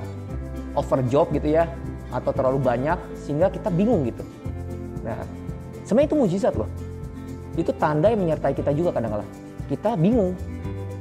over 0.78 1.02
job 1.10 1.34
gitu 1.34 1.58
ya, 1.58 1.66
atau 2.14 2.30
terlalu 2.30 2.62
banyak 2.62 2.98
sehingga 3.18 3.50
kita 3.50 3.74
bingung 3.74 4.06
gitu. 4.06 4.22
Nah, 5.02 5.18
sebenarnya 5.82 6.14
itu 6.14 6.16
mujizat 6.16 6.54
loh. 6.54 6.70
Itu 7.58 7.74
tanda 7.74 8.10
yang 8.10 8.22
menyertai 8.22 8.54
kita 8.54 8.70
juga 8.70 8.94
kadang-kala. 8.94 9.26
Kita 9.66 9.98
bingung. 9.98 10.38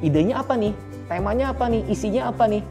Idenya 0.02 0.42
apa 0.42 0.58
nih? 0.58 0.74
Temanya 1.08 1.54
apa 1.54 1.70
nih? 1.70 1.82
Isinya 1.88 2.34
apa 2.34 2.50
nih? 2.50 2.62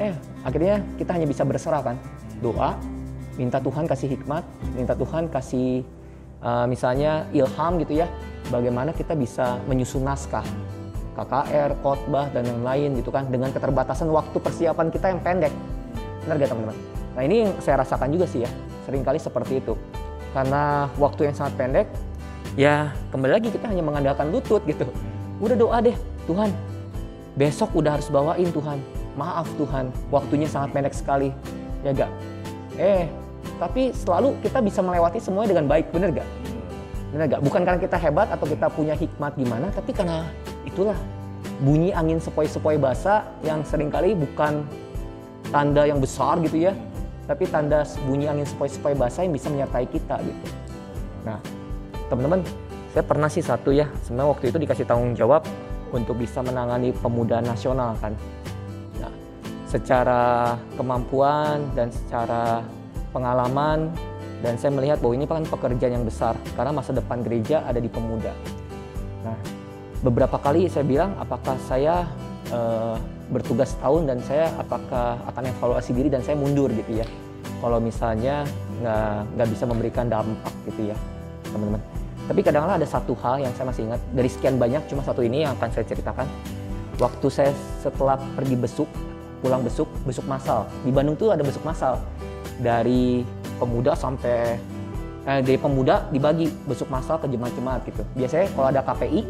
Eh, 0.00 0.14
akhirnya 0.42 0.82
kita 0.98 1.14
hanya 1.14 1.28
bisa 1.28 1.46
berserah 1.46 1.84
kan. 1.84 1.96
Doa, 2.42 2.74
minta 3.38 3.62
Tuhan 3.62 3.86
kasih 3.86 4.10
hikmat, 4.18 4.42
minta 4.74 4.92
Tuhan 4.98 5.30
kasih 5.30 5.86
uh, 6.40 6.66
misalnya 6.66 7.28
ilham 7.30 7.72
gitu 7.82 8.02
ya. 8.02 8.06
Bagaimana 8.52 8.92
kita 8.92 9.16
bisa 9.16 9.56
menyusun 9.64 10.04
naskah 10.04 10.44
KKR, 11.14 11.78
khotbah 11.80 12.28
dan 12.34 12.44
yang 12.44 12.60
lain 12.60 12.98
gitu 12.98 13.08
kan 13.14 13.30
dengan 13.30 13.54
keterbatasan 13.54 14.10
waktu 14.10 14.36
persiapan 14.36 14.90
kita 14.90 15.06
yang 15.14 15.20
pendek. 15.22 15.52
Benar 16.26 16.34
gak 16.42 16.50
teman-teman? 16.50 16.76
Nah 17.14 17.22
ini 17.22 17.36
yang 17.46 17.52
saya 17.62 17.80
rasakan 17.80 18.10
juga 18.10 18.26
sih 18.26 18.42
ya, 18.42 18.50
sering 18.84 19.06
kali 19.06 19.22
seperti 19.22 19.62
itu. 19.62 19.78
Karena 20.34 20.90
waktu 20.98 21.30
yang 21.30 21.34
sangat 21.38 21.54
pendek, 21.54 21.86
ya 22.58 22.90
kembali 23.14 23.32
lagi 23.38 23.48
kita 23.54 23.70
hanya 23.70 23.86
mengandalkan 23.86 24.34
lutut 24.34 24.66
gitu. 24.66 24.84
Udah 25.38 25.54
doa 25.54 25.78
deh, 25.78 25.94
Tuhan 26.26 26.50
besok 27.34 27.74
udah 27.74 27.98
harus 27.98 28.08
bawain 28.10 28.48
Tuhan. 28.50 28.78
Maaf 29.14 29.46
Tuhan, 29.54 29.94
waktunya 30.10 30.46
sangat 30.50 30.74
pendek 30.74 30.94
sekali. 30.94 31.30
Ya 31.86 31.94
gak? 31.94 32.10
Eh, 32.74 33.06
tapi 33.58 33.94
selalu 33.94 34.38
kita 34.42 34.58
bisa 34.60 34.80
melewati 34.82 35.22
semuanya 35.22 35.56
dengan 35.56 35.66
baik, 35.70 35.94
bener 35.94 36.10
gak? 36.10 36.28
Bener 37.14 37.26
gak? 37.30 37.40
Bukan 37.46 37.62
karena 37.62 37.80
kita 37.80 37.96
hebat 37.98 38.28
atau 38.34 38.46
kita 38.46 38.66
punya 38.70 38.94
hikmat 38.98 39.38
gimana, 39.38 39.70
tapi 39.70 39.94
karena 39.94 40.26
itulah 40.66 40.98
bunyi 41.62 41.94
angin 41.94 42.18
sepoi-sepoi 42.18 42.76
basah 42.82 43.22
yang 43.46 43.62
sering 43.62 43.86
kali 43.86 44.18
bukan 44.18 44.66
tanda 45.54 45.86
yang 45.86 46.02
besar 46.02 46.42
gitu 46.42 46.66
ya, 46.66 46.74
tapi 47.30 47.46
tanda 47.46 47.86
bunyi 48.10 48.26
angin 48.26 48.42
sepoi-sepoi 48.42 48.98
basah 48.98 49.22
yang 49.22 49.32
bisa 49.32 49.46
menyertai 49.48 49.86
kita 49.86 50.18
gitu. 50.18 50.46
Nah, 51.22 51.38
teman-teman, 52.10 52.42
saya 52.90 53.04
pernah 53.06 53.30
sih 53.30 53.42
satu 53.42 53.70
ya, 53.70 53.86
sebenarnya 54.02 54.30
waktu 54.34 54.44
itu 54.50 54.58
dikasih 54.58 54.84
tanggung 54.84 55.14
jawab 55.14 55.46
untuk 55.94 56.18
bisa 56.18 56.42
menangani 56.42 56.90
pemuda 56.90 57.38
nasional 57.38 57.94
kan. 58.02 58.18
Nah, 58.98 59.14
secara 59.70 60.54
kemampuan 60.74 61.62
dan 61.78 61.94
secara 61.94 62.66
pengalaman 63.14 63.94
dan 64.42 64.58
saya 64.58 64.74
melihat 64.74 64.98
bahwa 64.98 65.14
ini 65.14 65.24
kan 65.24 65.46
pekerjaan 65.46 66.02
yang 66.02 66.04
besar 66.04 66.34
karena 66.58 66.74
masa 66.74 66.90
depan 66.90 67.22
gereja 67.22 67.62
ada 67.64 67.78
di 67.78 67.86
pemuda. 67.88 68.34
Nah, 69.24 69.38
beberapa 70.04 70.36
kali 70.36 70.66
saya 70.68 70.84
bilang 70.84 71.14
apakah 71.16 71.56
saya 71.64 72.04
eh, 72.50 72.96
bertugas 73.32 73.72
tahun 73.80 74.10
dan 74.10 74.18
saya 74.20 74.52
apakah 74.60 75.16
akan 75.32 75.48
evaluasi 75.48 75.96
diri 75.96 76.12
dan 76.12 76.20
saya 76.20 76.36
mundur 76.36 76.68
gitu 76.74 77.00
ya. 77.00 77.06
Kalau 77.62 77.80
misalnya 77.80 78.44
nggak 79.32 79.48
bisa 79.48 79.64
memberikan 79.64 80.12
dampak 80.12 80.52
gitu 80.68 80.92
ya, 80.92 80.96
teman-teman. 81.48 81.80
Tapi 82.28 82.40
kadang-kadang 82.44 82.76
ada 82.84 82.88
satu 82.88 83.16
hal 83.24 83.40
yang 83.40 83.52
saya 83.56 83.72
masih 83.72 83.88
ingat 83.88 84.00
dari 84.12 84.28
sekian 84.28 84.60
banyak 84.60 84.84
cuma 84.92 85.00
satu 85.00 85.24
ini 85.24 85.48
yang 85.48 85.56
akan 85.56 85.72
saya 85.72 85.88
ceritakan. 85.88 86.28
Waktu 87.00 87.26
saya 87.32 87.50
setelah 87.80 88.20
pergi 88.36 88.60
besuk, 88.60 88.90
pulang 89.40 89.64
besuk, 89.64 89.88
besuk 90.04 90.28
massal. 90.28 90.68
Di 90.84 90.92
Bandung 90.92 91.16
tuh 91.16 91.32
ada 91.32 91.40
besuk 91.40 91.64
massal 91.64 91.96
dari 92.60 93.26
pemuda 93.58 93.96
sampai 93.96 94.58
eh, 95.26 95.40
dari 95.42 95.58
pemuda 95.58 96.06
dibagi 96.10 96.50
besuk 96.68 96.90
massal 96.90 97.18
ke 97.18 97.26
jemaat-jemaat 97.26 97.80
gitu. 97.88 98.02
Biasanya 98.14 98.46
kalau 98.54 98.68
ada 98.70 98.80
KPI 98.84 99.20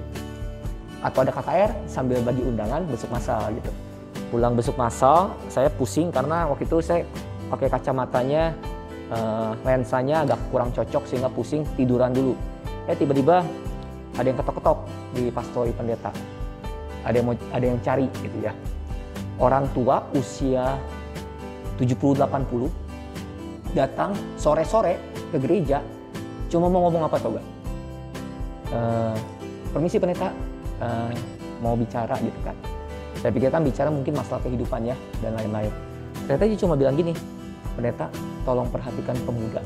atau 1.04 1.21
ada 1.21 1.33
KKR 1.37 1.71
sambil 1.85 2.19
bagi 2.25 2.40
undangan 2.40 2.85
besuk 2.88 3.12
massal 3.12 3.52
gitu. 3.52 3.71
Pulang 4.33 4.57
besuk 4.57 4.75
massal, 4.75 5.37
saya 5.52 5.69
pusing 5.69 6.09
karena 6.09 6.49
waktu 6.49 6.64
itu 6.64 6.81
saya 6.81 7.04
pakai 7.52 7.69
kacamatanya 7.71 8.57
eh, 9.12 9.50
lensanya 9.62 10.25
agak 10.25 10.40
kurang 10.49 10.73
cocok 10.73 11.04
sehingga 11.07 11.31
pusing 11.31 11.62
tiduran 11.76 12.12
dulu. 12.12 12.35
Eh 12.88 12.97
tiba-tiba 12.97 13.45
ada 14.14 14.26
yang 14.26 14.38
ketok-ketok 14.38 14.78
di 15.14 15.31
pastori 15.33 15.73
pendeta. 15.73 16.11
Ada 17.04 17.21
yang 17.21 17.26
mau 17.28 17.37
ada 17.52 17.64
yang 17.64 17.78
cari 17.85 18.09
gitu 18.25 18.38
ya. 18.40 18.52
Orang 19.37 19.69
tua 19.76 20.07
usia 20.14 20.78
70 21.76 22.23
80 22.23 22.83
datang 23.75 24.14
sore-sore 24.38 24.97
ke 25.35 25.37
gereja 25.43 25.83
cuma 26.49 26.71
mau 26.71 26.87
ngomong 26.87 27.11
apa 27.11 27.19
coba? 27.19 27.40
Eh, 28.71 29.16
permisi 29.75 29.99
pendeta. 29.99 30.31
Eh, 30.78 31.12
mau 31.59 31.75
bicara 31.75 32.14
gitu 32.23 32.38
kan? 32.47 32.57
Saya 33.19 33.31
pikir 33.33 33.49
kan 33.49 33.64
bicara 33.64 33.88
mungkin 33.88 34.14
masalah 34.14 34.43
kehidupan 34.47 34.85
ya 34.85 34.97
dan 35.25 35.35
lain-lain. 35.35 35.73
Ternyata 36.28 36.45
dia 36.45 36.59
cuma 36.61 36.75
bilang 36.78 36.95
gini 36.95 37.12
pendeta 37.75 38.07
tolong 38.47 38.69
perhatikan 38.71 39.16
pemuda. 39.26 39.61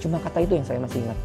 Cuma 0.00 0.16
kata 0.18 0.42
itu 0.42 0.56
yang 0.56 0.66
saya 0.66 0.80
masih 0.80 1.04
ingat. 1.04 1.18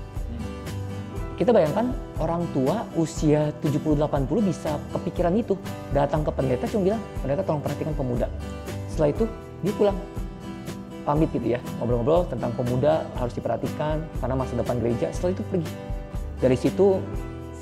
Kita 1.36 1.52
bayangkan 1.52 1.92
orang 2.20 2.48
tua 2.56 2.88
usia 2.96 3.52
70-80 3.60 4.08
bisa 4.44 4.80
kepikiran 4.96 5.36
itu 5.36 5.60
datang 5.92 6.24
ke 6.24 6.32
pendeta 6.32 6.64
cuma 6.72 6.92
bilang 6.92 7.02
pendeta 7.24 7.42
tolong 7.44 7.64
perhatikan 7.64 7.94
pemuda. 7.96 8.28
Setelah 8.92 9.10
itu 9.12 9.24
dia 9.64 9.74
pulang 9.76 9.98
pamit 11.06 11.30
gitu 11.32 11.56
ya. 11.56 11.60
Ngobrol-ngobrol 11.80 12.26
tentang 12.28 12.52
pemuda 12.58 13.06
harus 13.16 13.32
diperhatikan 13.38 14.02
karena 14.20 14.36
masa 14.36 14.58
depan 14.58 14.76
gereja 14.82 15.08
setelah 15.14 15.38
itu 15.38 15.44
pergi. 15.48 15.74
Dari 16.42 16.58
situ 16.58 16.88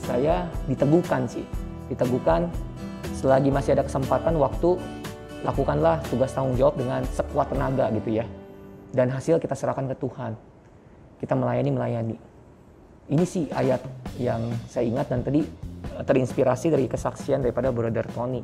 saya 0.08 0.48
diteguhkan 0.66 1.28
sih. 1.28 1.46
Diteguhkan 1.92 2.48
selagi 3.20 3.52
masih 3.52 3.76
ada 3.78 3.84
kesempatan 3.84 4.40
waktu 4.40 4.80
lakukanlah 5.44 6.00
tugas 6.08 6.32
tanggung 6.32 6.56
jawab 6.56 6.80
dengan 6.80 7.04
sekuat 7.12 7.52
tenaga 7.52 7.92
gitu 7.92 8.24
ya. 8.24 8.26
Dan 8.96 9.12
hasil 9.12 9.38
kita 9.38 9.54
serahkan 9.54 9.92
ke 9.92 9.96
Tuhan. 10.00 10.32
Kita 11.20 11.36
melayani 11.36 11.72
melayani. 11.72 12.18
Ini 13.12 13.26
sih 13.28 13.52
ayat 13.52 13.84
yang 14.16 14.48
saya 14.72 14.88
ingat 14.88 15.12
dan 15.12 15.28
tadi 15.28 15.44
eh, 15.44 16.04
terinspirasi 16.08 16.72
dari 16.72 16.88
kesaksian 16.88 17.44
daripada 17.44 17.70
Brother 17.76 18.08
Tony. 18.16 18.40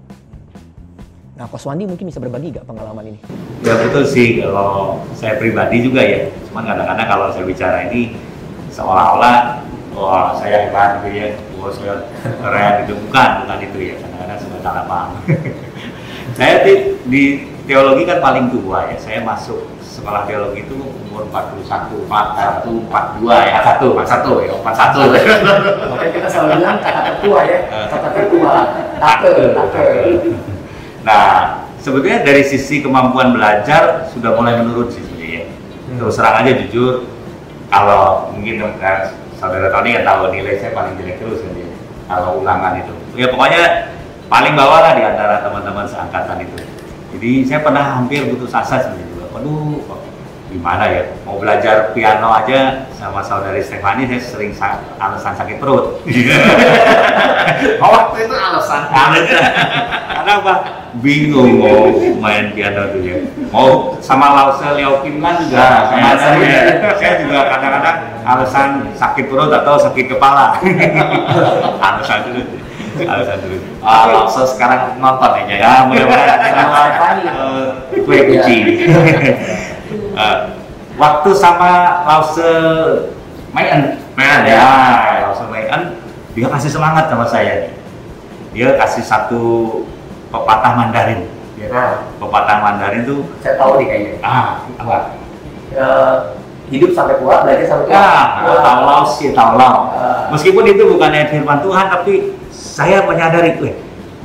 Nah, 1.39 1.48
Kos 1.48 1.63
Wandi 1.63 1.88
mungkin 1.88 2.12
bisa 2.12 2.19
berbagi 2.19 2.51
gak 2.51 2.67
pengalaman 2.67 3.15
ini? 3.15 3.19
Ya 3.63 3.72
betul 3.79 4.03
sih 4.03 4.43
kalau 4.43 5.00
saya 5.15 5.39
pribadi 5.39 5.88
juga 5.88 6.03
ya. 6.03 6.27
Cuman 6.51 6.67
kadang-kadang 6.67 7.08
kalau 7.08 7.31
saya 7.31 7.48
bicara 7.48 7.88
ini 7.88 8.12
seolah-olah 8.75 9.63
wah 9.96 10.36
saya 10.36 10.67
hebat 10.67 11.00
gitu 11.00 11.15
ya, 11.15 11.27
wah 11.55 11.72
saya 11.72 12.03
keren 12.19 12.74
itu 12.84 12.93
bukan 13.08 13.29
bukan 13.48 13.58
itu 13.63 13.79
ya. 13.79 13.96
Kadang-kadang 14.03 14.38
sudah 14.43 14.60
salah 14.60 14.84
paham. 14.84 15.10
saya 16.38 16.53
di, 16.67 16.74
di 17.08 17.24
teologi 17.63 18.03
kan 18.03 18.19
paling 18.19 18.51
tua 18.51 18.91
ya. 18.91 19.00
Saya 19.00 19.24
masuk 19.24 19.63
sekolah 19.79 20.27
teologi 20.27 20.67
itu 20.67 20.75
umur 21.08 21.24
41, 21.31 22.03
41, 22.03 22.67
42 22.91 23.48
ya, 23.48 23.63
41, 23.79 23.96
41 23.96 24.43
ya, 24.43 24.51
41. 24.60 25.88
Makanya 25.88 26.12
kita 26.19 26.27
selalu 26.27 26.48
bilang 26.60 26.77
kata 26.84 27.00
tertua 27.08 27.39
ya, 27.48 27.60
kata 27.88 28.08
tertua. 28.12 28.55
Take, 29.00 29.31
take. 29.72 30.49
Nah, 31.03 31.63
sebetulnya 31.79 32.22
dari 32.24 32.44
sisi 32.44 32.84
kemampuan 32.84 33.32
belajar 33.32 34.08
sudah 34.12 34.36
mulai 34.36 34.60
menurun 34.60 34.91
sih 34.91 35.03
sebenarnya. 35.03 35.48
ya. 35.48 35.98
Terus 36.00 36.15
terang 36.15 36.36
aja 36.44 36.51
jujur, 36.65 37.08
kalau 37.70 38.29
mungkin 38.36 38.62
eh, 38.62 39.01
saudara 39.39 39.72
Tony 39.72 39.96
yang 39.96 40.06
tahu 40.06 40.29
nilai 40.29 40.60
saya 40.60 40.72
paling 40.75 40.94
jelek 41.00 41.18
terus 41.18 41.39
kan. 41.41 41.53
Kalau 42.10 42.41
ulangan 42.41 42.74
itu, 42.82 42.94
ya 43.13 43.29
pokoknya 43.29 43.94
paling 44.25 44.58
bawah 44.58 44.82
lah 44.82 44.94
di 44.98 45.03
antara 45.06 45.46
teman-teman 45.46 45.86
seangkatan 45.86 46.41
itu. 46.41 46.58
Jadi 47.13 47.32
saya 47.46 47.62
pernah 47.62 47.86
hampir 48.01 48.25
putus 48.29 48.50
asa 48.50 48.82
sebenarnya 48.82 49.06
juga. 49.13 49.25
Waduh, 49.34 49.77
kok 49.86 50.00
gimana 50.50 50.89
ya? 50.89 51.03
Mau 51.25 51.38
belajar 51.38 51.94
piano 51.94 52.34
aja 52.34 52.89
sama 52.98 53.22
saudari 53.22 53.62
Stefani 53.62 54.10
saya 54.10 54.22
sering 54.22 54.53
sa- 54.58 54.82
alasan 54.98 55.38
sakit 55.38 55.62
perut. 55.62 56.01
oh, 57.82 57.89
waktu 57.94 58.18
itu 58.25 58.34
alasan. 58.34 58.82
Karena 58.89 60.34
apa? 60.41 60.53
Bingung 60.98 61.62
mau 61.62 61.93
main 62.17 62.50
piano 62.58 62.89
tuh 62.89 63.01
ya. 63.05 63.22
Mau 63.53 63.93
sama 64.01 64.34
Lause 64.34 64.74
Leo 64.74 65.05
Kim 65.05 65.22
kan 65.22 65.38
juga 65.46 65.86
sama 65.93 66.17
saya. 66.17 66.81
Saya 66.98 67.12
juga 67.22 67.39
kadang-kadang 67.46 67.98
alasan 68.25 68.69
sakit 68.98 69.29
perut 69.29 69.53
atau 69.53 69.77
sakit 69.77 70.05
kepala. 70.10 70.58
alasan 71.86 72.19
dulu. 72.25 72.41
Alasan 73.05 73.38
dulu. 73.46 73.58
Ah, 73.86 74.10
langsung 74.10 74.50
sekarang 74.50 74.98
nonton 74.98 75.29
ya, 75.39 75.43
Jaya. 75.46 75.62
Ya, 75.62 75.74
mudah-mudahan. 75.86 76.39
Eh, 77.93 78.01
kue 78.01 78.19
kucing. 78.34 78.63
Eh, 80.20 80.37
waktu 81.00 81.29
sama 81.33 82.03
Lause 82.05 82.51
Mayan, 83.55 83.98
Mayan, 84.14 84.42
ya, 84.46 84.68
Lause 85.25 85.48
Mayan, 85.50 85.96
dia 86.37 86.48
kasih 86.51 86.70
semangat 86.70 87.09
sama 87.09 87.25
saya. 87.25 87.72
Dia 88.53 88.77
kasih 88.77 89.01
satu 89.01 89.44
pepatah 90.29 90.74
Mandarin. 90.77 91.22
Ya. 91.59 91.68
Nah, 91.68 91.92
Pepatah 92.15 92.57
Mandarin 92.63 93.03
tuh 93.03 93.27
saya 93.44 93.59
tahu 93.59 93.83
nih 93.83 93.85
kayaknya. 93.92 94.13
ah 94.24 94.63
apa? 94.79 94.98
Eh, 95.75 96.15
hidup 96.72 96.96
sampai 96.96 97.20
tua, 97.20 97.44
belajar 97.44 97.65
sampai 97.68 97.85
tua. 97.92 98.00
Ya, 98.00 98.55
tahu 98.63 98.79
lau 98.87 99.03
sih, 99.03 99.29
tahu 99.35 99.51
lau. 99.59 99.75
Ah. 99.92 100.31
Meskipun 100.31 100.63
itu 100.70 100.87
bukan 100.87 101.09
ayat 101.11 101.29
firman 101.35 101.59
Tuhan, 101.59 101.85
tapi 101.92 102.13
saya 102.53 103.03
menyadari, 103.03 103.59
weh, 103.59 103.75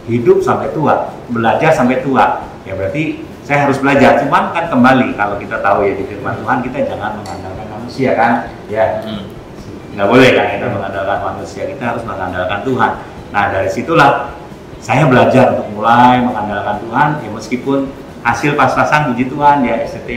hidup 0.07 0.45
sampai 0.45 0.71
tua, 0.71 1.11
belajar 1.33 1.75
sampai 1.75 2.05
tua. 2.05 2.47
Ya 2.65 2.73
berarti 2.79 3.25
saya 3.45 3.69
harus 3.69 3.83
belajar. 3.83 4.21
Cuman 4.25 4.55
kan 4.55 4.71
kembali 4.73 5.19
kalau 5.19 5.37
kita 5.37 5.61
tahu 5.61 5.85
ya 5.85 5.93
di 5.99 6.05
firman 6.07 6.39
Tuhan 6.41 6.57
kita 6.65 6.79
jangan 6.87 7.21
mengandalkan 7.21 7.67
manusia 7.67 8.11
kan, 8.17 8.33
ya 8.71 9.05
nggak 9.95 10.09
boleh 10.09 10.31
kan 10.33 10.47
kita 10.59 10.67
mengandalkan 10.71 11.19
manusia, 11.21 11.63
kita 11.69 11.83
harus 11.83 12.05
mengandalkan 12.07 12.61
Tuhan. 12.65 12.93
Nah 13.35 13.45
dari 13.53 13.69
situlah 13.69 14.33
saya 14.85 15.09
belajar 15.09 15.57
untuk 15.57 15.81
mulai 15.81 16.21
mengandalkan 16.21 16.77
Tuhan, 16.85 17.09
ya 17.25 17.31
meskipun 17.33 17.89
hasil 18.21 18.53
pas-pasan 18.53 19.09
puji 19.13 19.33
Tuhan 19.33 19.65
ya 19.65 19.81
STT 19.81 20.11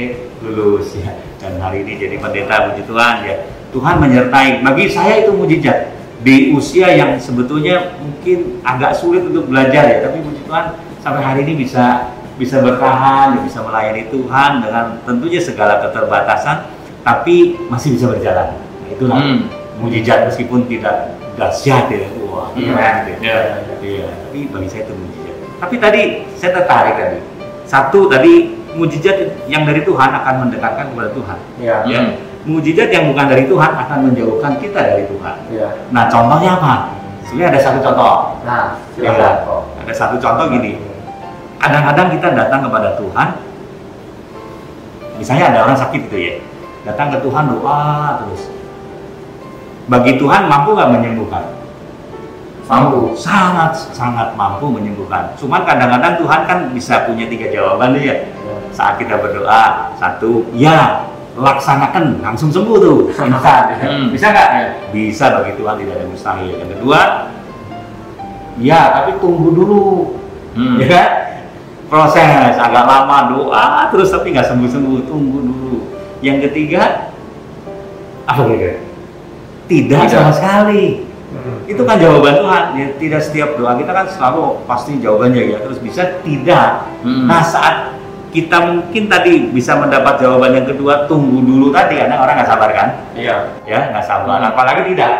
lulus 0.43 0.91
ya. 0.99 1.15
Dan 1.39 1.55
hari 1.63 1.87
ini 1.87 1.95
jadi 1.95 2.19
pendeta 2.19 2.67
puji 2.67 2.83
Tuhan 2.83 3.23
ya. 3.23 3.47
Tuhan 3.71 3.95
menyertai. 4.03 4.59
Bagi 4.67 4.91
saya 4.91 5.23
itu 5.23 5.31
mujizat. 5.31 5.95
Di 6.19 6.51
usia 6.51 6.91
yang 6.91 7.15
sebetulnya 7.15 7.95
mungkin 8.03 8.59
agak 8.65 8.91
sulit 8.91 9.23
untuk 9.23 9.47
belajar 9.47 9.87
ya 9.87 9.97
tapi 10.03 10.19
puji 10.19 10.43
Tuhan 10.43 10.75
sampai 10.99 11.21
hari 11.23 11.47
ini 11.47 11.63
bisa 11.63 12.11
bisa 12.35 12.59
bertahan 12.59 13.37
ya, 13.37 13.41
bisa 13.47 13.63
melayani 13.63 14.11
Tuhan 14.11 14.51
dengan 14.59 14.99
tentunya 15.07 15.39
segala 15.39 15.79
keterbatasan 15.79 16.67
tapi 17.07 17.55
masih 17.71 17.95
bisa 17.95 18.11
berjalan. 18.11 18.59
Nah, 18.59 18.89
itulah 18.91 19.15
Hmm. 19.23 19.47
mujizat 19.79 20.27
meskipun 20.27 20.67
tidak 20.67 21.15
dahsyat 21.39 21.87
ya 21.87 22.09
wah 22.37 22.47
Hmm. 22.53 22.69
keren 22.69 22.95
gitu 23.03 23.19
Ya. 23.19 23.37
Iya, 23.77 24.05
tapi 24.21 24.39
bagi 24.47 24.67
saya 24.67 24.81
itu 24.85 24.93
mujizat. 24.93 25.35
Tapi 25.57 25.75
tadi 25.77 26.01
saya 26.33 26.51
tertarik 26.53 26.95
tadi. 26.95 27.19
Satu 27.65 28.05
tadi 28.05 28.33
mujizat 28.73 29.17
yang 29.45 29.65
dari 29.65 29.81
Tuhan 29.81 30.09
akan 30.13 30.33
mendekatkan 30.45 30.85
kepada 30.87 31.09
Tuhan. 31.11 31.37
Iya. 31.57 31.77
Ya. 31.83 32.01
Mujizat 32.43 32.89
yang 32.89 33.09
bukan 33.09 33.25
dari 33.27 33.43
Tuhan 33.43 33.71
akan 33.75 33.97
menjauhkan 34.07 34.53
kita 34.57 34.79
dari 34.79 35.03
Tuhan. 35.05 35.35
Iya. 35.49 35.67
Nah, 35.89 36.07
contohnya 36.07 36.51
apa? 36.55 36.73
Sebenarnya 37.25 37.49
ada 37.49 37.59
satu 37.59 37.79
contoh. 37.81 38.15
Nah, 38.41 38.79
Ya, 38.95 39.11
silakan 39.11 39.35
kok. 39.43 39.61
ada 39.77 39.93
satu 39.93 40.15
contoh 40.15 40.45
gini. 40.47 40.71
Kadang-kadang 41.57 42.07
kita 42.13 42.27
datang 42.31 42.61
kepada 42.63 42.95
Tuhan, 42.95 43.27
misalnya 45.17 45.45
ada 45.51 45.59
orang 45.65 45.75
sakit 45.75 46.01
gitu 46.07 46.17
ya, 46.17 46.33
datang 46.85 47.09
ke 47.09 47.17
Tuhan 47.19 47.43
doa 47.49 47.81
terus. 48.21 48.47
Bagi 49.87 50.15
Tuhan 50.15 50.45
mampu 50.45 50.71
nggak 50.71 50.91
menyembuhkan? 50.93 51.43
Mampu. 52.67 53.15
sangat 53.15 53.71
sangat 53.95 54.35
mampu 54.35 54.67
menyembuhkan. 54.67 55.31
Cuman 55.39 55.63
kadang-kadang 55.63 56.19
Tuhan 56.19 56.41
kan 56.43 56.59
bisa 56.75 57.07
punya 57.07 57.23
tiga 57.31 57.47
jawaban 57.47 57.95
tuh 57.95 58.03
ya. 58.03 58.15
Saat 58.75 58.99
kita 58.99 59.17
berdoa, 59.17 59.95
satu, 59.97 60.45
ya 60.53 61.07
laksanakan 61.33 62.19
langsung 62.21 62.51
sembuh 62.51 62.77
tuh, 62.77 62.99
instan. 63.09 63.63
Hmm. 63.79 64.09
Bisa 64.11 64.29
nggak? 64.29 64.49
Bisa 64.91 65.25
bagi 65.31 65.53
Tuhan 65.55 65.75
tidak 65.79 65.93
ada 65.97 66.05
mustahil. 66.11 66.53
Yang 66.59 66.69
kedua, 66.77 67.01
ya 68.59 68.81
tapi 68.91 69.15
tunggu 69.17 69.49
dulu, 69.55 69.83
Hmm. 70.53 70.75
ya 70.77 70.85
kan? 70.91 71.09
Proses 71.87 72.59
agak 72.59 72.83
lama 72.83 73.31
doa 73.31 73.87
terus 73.87 74.11
tapi 74.11 74.35
nggak 74.35 74.43
sembuh-sembuh, 74.51 75.07
tunggu 75.07 75.39
dulu. 75.39 75.75
Yang 76.19 76.51
ketiga, 76.51 77.15
apa 78.27 78.43
kira-kira? 78.43 78.83
Tidak 79.71 80.01
Tidak. 80.03 80.11
sama 80.11 80.31
sekali. 80.35 81.06
Itu 81.67 81.81
kan 81.83 81.95
jawaban 81.99 82.33
Tuhan. 82.39 82.63
Ya, 82.75 82.87
tidak 82.97 83.21
setiap 83.23 83.49
doa 83.59 83.75
kita 83.75 83.91
kan 83.91 84.05
selalu 84.07 84.61
pasti 84.65 84.91
jawabannya 84.99 85.43
ya. 85.55 85.57
Terus 85.63 85.79
bisa 85.81 86.03
tidak. 86.21 86.87
Hmm. 87.03 87.29
nah 87.29 87.41
saat 87.43 87.95
kita 88.31 88.57
mungkin 88.59 89.07
tadi 89.07 89.49
bisa 89.49 89.79
mendapat 89.79 90.19
jawaban 90.19 90.51
yang 90.53 90.67
kedua 90.67 91.07
tunggu 91.07 91.41
dulu 91.41 91.71
tadi 91.71 91.97
karena 91.97 92.19
orang 92.19 92.35
nggak 92.37 92.49
sabar 92.49 92.69
kan? 92.75 92.87
Iya. 93.15 93.37
ya 93.63 93.79
nggak 93.93 94.05
sabar. 94.05 94.37
Hmm. 94.41 94.49
apalagi 94.51 94.81
tidak. 94.93 95.11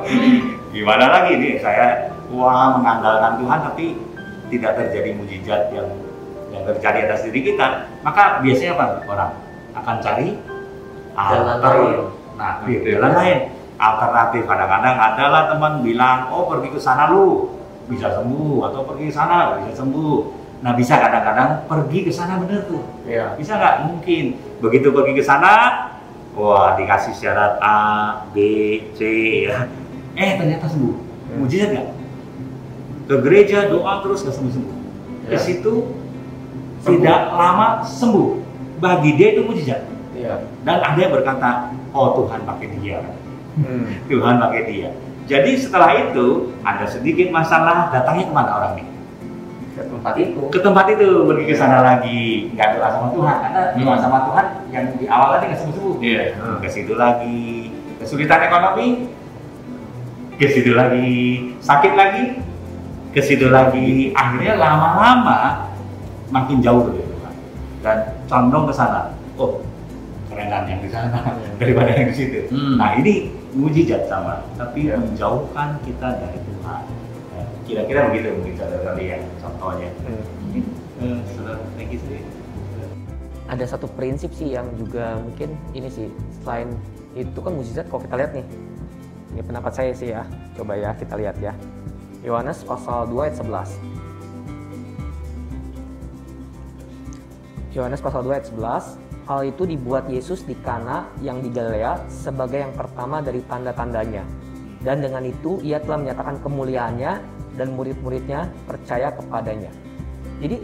Gimana 0.74 1.04
lagi 1.10 1.32
nih 1.36 1.58
saya 1.58 2.14
wah 2.30 2.78
mengandalkan 2.78 3.42
Tuhan 3.42 3.58
tapi 3.66 3.86
tidak 4.50 4.72
terjadi 4.78 5.10
mujizat 5.18 5.70
yang 5.74 5.88
yang 6.50 6.62
terjadi 6.66 7.10
atas 7.10 7.26
diri 7.26 7.40
kita. 7.52 7.90
Maka 8.02 8.42
biasanya 8.42 8.72
apa 8.78 8.84
orang? 9.06 9.30
Akan 9.70 9.96
cari 10.02 10.34
Jalan 11.20 11.58
lain. 11.60 12.00
nah 12.40 12.64
jalan 12.64 13.12
lain 13.12 13.38
alternatif 13.80 14.44
kadang-kadang 14.44 14.94
adalah 14.94 15.48
teman 15.48 15.80
bilang 15.80 16.28
oh 16.28 16.44
pergi 16.46 16.68
ke 16.68 16.78
sana 16.78 17.08
lu 17.08 17.48
bisa 17.88 18.12
sembuh 18.12 18.68
atau 18.68 18.84
pergi 18.84 19.08
ke 19.08 19.14
sana 19.14 19.56
bisa 19.58 19.72
sembuh 19.74 20.16
nah 20.60 20.76
bisa 20.76 21.00
kadang-kadang 21.00 21.64
pergi 21.64 21.98
ke 22.04 22.12
sana 22.12 22.36
bener 22.36 22.68
tuh 22.68 22.84
Iya. 23.08 23.32
bisa 23.34 23.56
nggak 23.56 23.76
mungkin 23.88 24.24
begitu 24.60 24.92
pergi 24.92 25.12
ke 25.16 25.24
sana 25.24 25.52
wah 26.30 26.76
dikasih 26.76 27.10
syarat 27.10 27.56
A, 27.58 27.76
B, 28.30 28.36
C, 28.94 29.00
ya. 29.44 29.66
eh 30.14 30.38
ternyata 30.38 30.70
sembuh. 30.70 30.94
Mujizat 31.42 31.74
nggak? 31.74 31.88
Ke 33.06 33.14
gereja 33.18 33.66
doa 33.66 33.98
terus 33.98 34.22
nggak 34.22 34.36
sembuh 34.38 34.52
sembuh. 34.54 34.76
Di 35.26 35.34
Ya. 35.34 35.40
situ 35.42 35.74
tidak 36.80 37.34
lama 37.34 37.82
sembuh. 37.82 38.38
Bagi 38.78 39.10
dia 39.18 39.34
itu 39.34 39.42
mujizat. 39.42 39.82
Iya. 40.14 40.38
Dan 40.62 40.78
ada 40.80 40.96
yang 40.96 41.12
berkata, 41.12 41.48
oh 41.90 42.14
Tuhan 42.16 42.46
pakai 42.46 42.66
dia. 42.78 43.02
Hmm. 43.58 43.84
Tuhan 44.06 44.34
pakai 44.38 44.62
dia. 44.66 44.90
Jadi 45.26 45.50
setelah 45.54 45.90
itu 45.94 46.50
ada 46.62 46.84
sedikit 46.84 47.30
masalah, 47.30 47.90
datangnya 47.90 48.26
ke 48.26 48.34
mana 48.34 48.50
orang 48.52 48.72
ini? 48.76 48.90
Ke 49.70 49.82
tempat 49.86 50.14
itu. 50.18 50.40
Ke 50.50 50.58
tempat 50.58 50.86
itu, 50.90 51.08
pergi 51.24 51.44
ke 51.46 51.54
sana 51.54 51.78
lagi, 51.80 52.50
nggak 52.52 52.68
doa 52.74 52.88
sama 52.90 53.08
Tuhan, 53.14 53.36
karena 53.40 53.60
doa 53.72 53.94
Hmm. 53.94 54.02
sama 54.02 54.18
Tuhan 54.26 54.46
yang 54.70 54.84
di 54.94 55.06
awal 55.06 55.28
tadi 55.34 55.44
nggak 55.50 55.60
sembuh 55.60 55.74
sembuh. 55.74 55.96
Iya. 56.02 56.22
Ke 56.58 56.68
situ 56.68 56.92
lagi, 56.94 57.70
kesulitan 57.98 58.40
ekonomi, 58.42 58.88
ke 60.34 60.46
situ 60.48 60.72
lagi, 60.74 61.10
sakit 61.60 61.92
lagi, 61.94 62.24
ke 63.12 63.20
situ 63.20 63.46
lagi. 63.48 64.10
Akhirnya 64.12 64.58
lama-lama 64.58 65.70
makin 66.30 66.58
jauh 66.58 66.90
dari 66.90 67.02
Tuhan 67.06 67.34
dan 67.82 67.96
condong 68.26 68.66
ke 68.66 68.74
sana. 68.74 69.14
Oh, 69.38 69.62
kerenan 70.26 70.66
yang 70.66 70.80
di 70.82 70.90
sana 70.90 71.22
daripada 71.62 71.94
yang 71.94 72.10
di 72.10 72.16
situ. 72.16 72.50
Hmm. 72.50 72.74
Nah 72.74 72.98
ini 72.98 73.30
mujizat 73.52 74.06
sama, 74.06 74.42
tapi 74.54 74.86
Ya. 74.86 74.96
menjauhkan 74.96 75.78
kita 75.82 76.08
dari 76.16 76.38
Tuhan. 76.38 76.82
Ya, 77.30 77.42
Kira-kira 77.66 78.00
begitu 78.10 78.28
mungkin 78.34 78.54
saudara 78.58 78.92
lihat 78.94 79.20
contohnya. 79.38 79.90
Hmm. 80.02 80.22
Mungkin 80.46 80.64
eh, 81.00 81.18
saudara 81.32 81.58
sendiri. 81.78 82.22
ada 83.50 83.66
satu 83.66 83.90
prinsip 83.90 84.30
sih 84.30 84.54
yang 84.54 84.70
juga 84.78 85.18
mungkin 85.18 85.50
ini 85.74 85.90
sih 85.90 86.06
selain 86.38 86.70
itu 87.18 87.34
kan 87.34 87.50
mujizat 87.50 87.82
kalau 87.90 87.98
kita 88.06 88.14
lihat 88.14 88.30
nih 88.30 88.46
ini 89.34 89.42
pendapat 89.42 89.72
saya 89.74 89.90
sih 89.90 90.14
ya 90.14 90.22
coba 90.54 90.78
ya 90.78 90.94
kita 90.94 91.18
lihat 91.18 91.34
ya 91.42 91.50
Yohanes 92.22 92.62
pasal 92.62 93.10
2 93.10 93.26
ayat 93.26 93.42
11 93.42 93.74
Yohanes 97.74 97.98
pasal 97.98 98.22
2 98.22 98.38
ayat 98.38 98.46
11 98.54 99.09
hal 99.30 99.46
itu 99.46 99.62
dibuat 99.62 100.10
Yesus 100.10 100.42
di 100.42 100.58
Kana 100.58 101.06
yang 101.22 101.38
di 101.38 101.54
Galilea 101.54 102.10
sebagai 102.10 102.66
yang 102.66 102.74
pertama 102.74 103.22
dari 103.22 103.38
tanda-tandanya 103.46 104.26
dan 104.82 104.98
dengan 104.98 105.22
itu 105.22 105.62
ia 105.62 105.78
telah 105.78 106.02
menyatakan 106.02 106.42
kemuliaannya 106.42 107.12
dan 107.54 107.68
murid-muridnya 107.78 108.50
percaya 108.66 109.14
kepadanya 109.14 109.70
jadi 110.42 110.58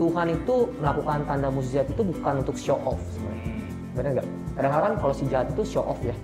Tuhan 0.00 0.32
itu 0.32 0.54
melakukan 0.80 1.28
tanda 1.28 1.52
mukjizat 1.52 1.84
itu 1.92 2.00
bukan 2.00 2.40
untuk 2.40 2.56
show 2.56 2.80
off 2.88 2.96
sebenarnya. 3.12 3.52
Benar 3.92 4.10
nggak? 4.16 4.28
Kadang-kadang 4.56 4.84
kan 4.88 4.94
kalau 4.96 5.14
si 5.14 5.24
jahat 5.28 5.46
itu 5.52 5.62
show 5.68 5.84
off 5.84 6.00
ya. 6.00 6.16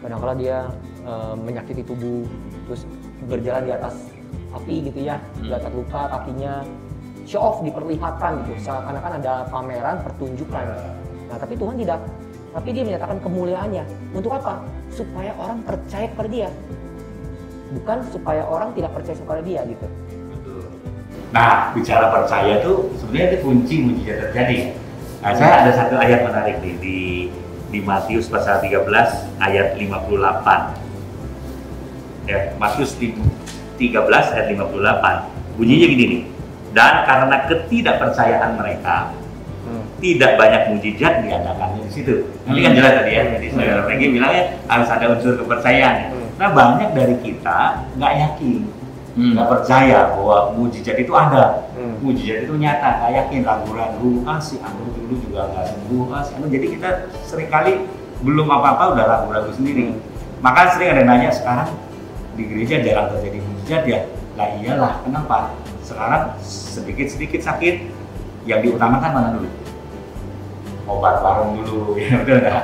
Kadang-kadang 0.00 0.38
dia 0.40 0.58
eh, 1.04 1.34
menyakiti 1.36 1.84
tubuh, 1.84 2.24
terus 2.64 2.88
berjalan 3.28 3.68
di 3.68 3.72
atas 3.76 3.94
api 4.56 4.88
gitu 4.88 5.00
ya, 5.04 5.20
di 5.44 5.52
atas 5.52 5.68
luka 5.76 6.08
kakinya. 6.08 6.64
Show 7.28 7.44
off 7.44 7.58
diperlihatkan 7.60 8.48
gitu, 8.48 8.52
seakan-akan 8.64 9.12
ada 9.20 9.44
pameran 9.52 10.00
pertunjukan. 10.00 10.66
Nah 11.32 11.40
tapi 11.40 11.56
Tuhan 11.56 11.80
tidak. 11.80 12.04
Tapi 12.52 12.68
dia 12.76 12.84
menyatakan 12.84 13.16
kemuliaannya. 13.24 13.88
Untuk 14.12 14.36
apa? 14.36 14.60
Supaya 14.92 15.32
orang 15.40 15.64
percaya 15.64 16.04
kepada 16.12 16.28
dia. 16.28 16.52
Bukan 17.72 18.04
supaya 18.12 18.44
orang 18.44 18.76
tidak 18.76 18.92
percaya 18.92 19.16
kepada 19.16 19.40
dia 19.40 19.64
gitu. 19.64 19.88
Nah, 21.32 21.72
bicara 21.72 22.12
percaya 22.12 22.60
tuh 22.60 22.92
sebenarnya 23.00 23.32
itu 23.32 23.38
kunci 23.40 23.80
mujizat 23.80 24.28
terjadi. 24.28 24.76
Nah, 25.24 25.32
saya 25.32 25.64
ada 25.64 25.72
satu 25.72 25.96
ayat 25.96 26.28
menarik 26.28 26.60
nih 26.60 26.76
di 26.76 27.32
di 27.72 27.80
Matius 27.80 28.28
pasal 28.28 28.60
13 28.60 28.84
ayat 29.40 29.72
58. 29.80 32.28
Ya, 32.28 32.52
Matius 32.60 32.92
13 33.00 34.36
ayat 34.36 34.52
58. 34.52 35.56
Bunyinya 35.56 35.88
gini 35.88 36.04
nih. 36.04 36.28
Dan 36.76 37.08
karena 37.08 37.48
ketidakpercayaan 37.48 38.60
mereka. 38.60 39.21
Tidak 40.02 40.34
banyak 40.34 40.62
mujizat 40.74 41.22
diadakannya 41.22 41.86
di 41.86 41.90
situ. 41.94 42.26
Nanti 42.42 42.60
kan 42.66 42.72
jelas 42.74 42.92
tadi 42.98 43.10
ya, 43.14 43.22
jadi 43.38 43.46
saudara 43.54 43.82
Franky 43.86 44.06
bilang 44.10 44.32
ya 44.34 44.44
harus 44.66 44.88
ada 44.90 45.04
unsur 45.14 45.38
kepercayaan. 45.38 46.10
Hmm. 46.10 46.26
Nah 46.42 46.48
banyak 46.50 46.90
dari 46.90 47.16
kita 47.22 47.86
nggak 47.94 48.12
yakin, 48.18 48.58
Hmm. 49.14 49.32
nggak 49.38 49.48
percaya 49.48 50.10
bahwa 50.10 50.58
mujizat 50.58 50.98
itu 50.98 51.12
ada, 51.14 51.70
Hmm. 51.78 52.02
mujizat 52.02 52.50
itu 52.50 52.54
nyata, 52.58 52.98
nggak 52.98 53.12
yakin, 53.14 53.40
ragu-ragu, 53.46 54.12
ah 54.26 54.42
si 54.42 54.58
Anu 54.58 54.90
dulu 54.90 55.14
juga 55.22 55.46
nggak 55.54 55.64
sembuh, 55.70 56.04
ah 56.10 56.22
si 56.26 56.30
Anu. 56.34 56.50
Jadi 56.50 56.66
kita 56.74 56.88
sering 57.22 57.46
kali 57.46 57.86
belum 58.26 58.50
apa-apa 58.50 58.98
udah 58.98 59.04
ragu-ragu 59.06 59.54
sendiri. 59.54 59.94
Hmm. 59.94 60.02
Maka 60.42 60.74
sering 60.74 60.98
ada 60.98 61.06
nanya 61.06 61.30
sekarang 61.30 61.70
di 62.34 62.42
gereja 62.50 62.82
jarang 62.82 63.06
terjadi 63.14 63.38
mujizat 63.38 63.82
ya. 63.86 64.00
Lah 64.34 64.48
iyalah, 64.58 64.94
kenapa? 65.06 65.54
Sekarang 65.86 66.34
sedikit-sedikit 66.42 67.38
sakit, 67.38 67.86
yang 68.48 68.58
diutamakan 68.58 69.10
mana 69.14 69.28
dulu? 69.38 69.46
Obat 70.82 71.22
warung 71.22 71.62
dulu, 71.62 71.94
ya 71.94 72.18
betul 72.20 72.42
nggak? 72.42 72.62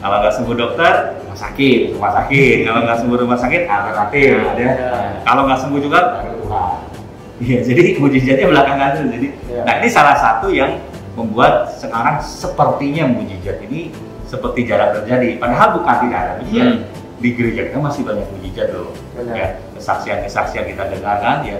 Kalau 0.00 0.16
nggak 0.18 0.34
sembuh 0.34 0.54
dokter, 0.58 0.92
rumah 1.22 1.38
sakit, 1.38 1.80
rumah 1.94 2.12
sakit. 2.18 2.56
Kalau 2.66 2.80
nggak 2.82 2.98
sembuh 2.98 3.16
rumah 3.22 3.38
sakit, 3.38 3.62
alternatif. 3.70 4.34
Ada. 4.56 4.68
Kalau 5.22 5.42
nggak 5.46 5.60
sembuh 5.62 5.80
juga, 5.80 5.98
baru 6.18 6.32
Tuhan. 6.42 6.72
Iya, 7.40 7.58
jadi 7.64 7.82
mujizatnya 7.96 8.46
belakangan 8.52 8.88
tuh. 9.00 9.06
Jadi, 9.14 9.28
Iya. 9.48 9.62
nah 9.64 9.74
ini 9.80 9.88
salah 9.88 10.16
satu 10.18 10.52
yang 10.52 10.76
membuat 11.16 11.72
sekarang 11.78 12.20
sepertinya 12.20 13.08
mujizat 13.08 13.62
ini 13.64 13.94
seperti 14.28 14.66
jarang 14.68 14.92
terjadi. 15.00 15.38
Padahal 15.40 15.78
bukan 15.80 15.96
tidak 16.08 16.18
ada 16.18 16.32
mujizat. 16.42 16.66
Hmm. 16.66 16.78
Di 17.20 17.28
gereja 17.36 17.60
kita 17.68 17.78
masih 17.80 18.02
banyak 18.04 18.26
mujizat 18.36 18.68
loh. 18.72 18.92
Ya, 19.32 19.56
kesaksian-kesaksian 19.76 20.64
kita 20.68 20.82
dengarkan 20.88 21.44
ya 21.44 21.56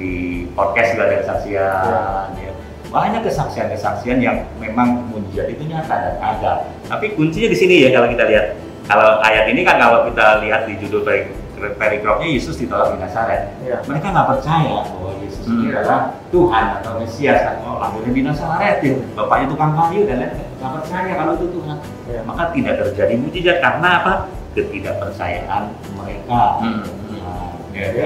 di 0.00 0.12
podcast 0.56 0.96
juga 0.96 1.04
ada 1.06 1.16
kesaksian 1.20 2.28
ya. 2.34 2.52
Banyak 2.88 3.22
kesaksian-kesaksian 3.22 4.18
yang 4.18 4.48
memang 4.58 5.04
mujizat 5.12 5.46
itu 5.46 5.62
nyata 5.62 5.94
dan 5.94 6.14
ada. 6.18 6.52
Tapi 6.88 7.12
kuncinya 7.14 7.46
di 7.46 7.54
sini 7.54 7.84
ya 7.84 7.92
kalau 7.92 8.08
kita 8.08 8.24
lihat. 8.26 8.46
Kalau 8.90 9.22
ayat 9.22 9.46
ini 9.46 9.62
kan 9.62 9.78
kalau 9.78 10.02
kita 10.10 10.42
lihat 10.42 10.66
di 10.66 10.74
judul 10.82 11.06
peri- 11.06 11.30
perikropnya 11.78 12.26
Yesus 12.26 12.58
ditolak 12.58 12.96
di 12.96 12.98
Nazaret. 12.98 13.54
Iya. 13.62 13.78
Mereka 13.86 14.06
nggak 14.10 14.26
percaya 14.26 14.82
bahwa 14.82 15.12
Yesus 15.22 15.44
ini 15.46 15.70
Hmm. 15.70 15.78
adalah 15.78 16.00
Tuhan 16.34 16.64
atau 16.82 16.90
Mesias 16.98 17.40
atau 17.46 17.78
lahirnya 17.78 18.10
di 18.10 18.22
Nazaret. 18.26 18.76
Ya. 18.82 18.94
Bapaknya 19.14 19.46
tukang 19.46 19.72
kayu 19.78 20.02
dan 20.10 20.16
lain 20.18 20.32
nggak 20.58 20.72
percaya 20.82 21.12
kalau 21.14 21.32
itu 21.38 21.46
Tuhan. 21.54 21.76
Iya. 22.10 22.20
Maka 22.26 22.42
tidak 22.50 22.74
terjadi 22.82 23.14
mujizat 23.14 23.56
karena 23.62 23.88
apa? 24.02 24.12
Ketidakpercayaan 24.58 25.62
mereka. 25.94 26.42
Hmm. 26.58 26.82
Nah, 27.14 27.50
Iya. 27.70 27.86
jadi, 27.94 28.02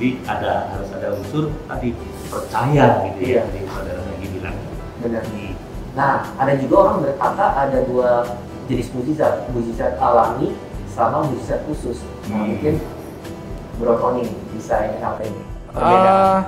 jadi 0.00 0.16
ada 0.24 0.72
harus 0.72 0.88
ada 0.96 1.12
unsur 1.12 1.52
tadi 1.68 1.92
percaya 2.32 3.04
gitu 3.04 3.20
ya. 3.20 3.28
Iya. 3.28 3.42
Jadi 3.52 3.60
saudara 3.68 4.00
lagi 4.00 4.26
bilang. 4.32 4.56
Benar. 5.04 5.24
Hmm. 5.28 5.52
Nah, 5.92 6.14
ada 6.40 6.52
juga 6.56 6.74
orang 6.88 6.96
berkata 7.04 7.44
ada 7.52 7.78
dua 7.84 8.24
jenis 8.64 8.88
mujizat, 8.96 9.44
mujizat 9.52 10.00
alami 10.00 10.56
sama 10.88 11.20
mujizat 11.28 11.60
khusus. 11.68 12.00
Nah, 12.32 12.40
Hmm. 12.40 12.56
mungkin 12.56 12.74
Bro 13.76 14.00
Tony 14.00 14.24
bisa 14.56 14.88
ini 14.88 15.04
apa 15.04 15.20
ini? 15.20 15.42
Eh, 15.76 16.38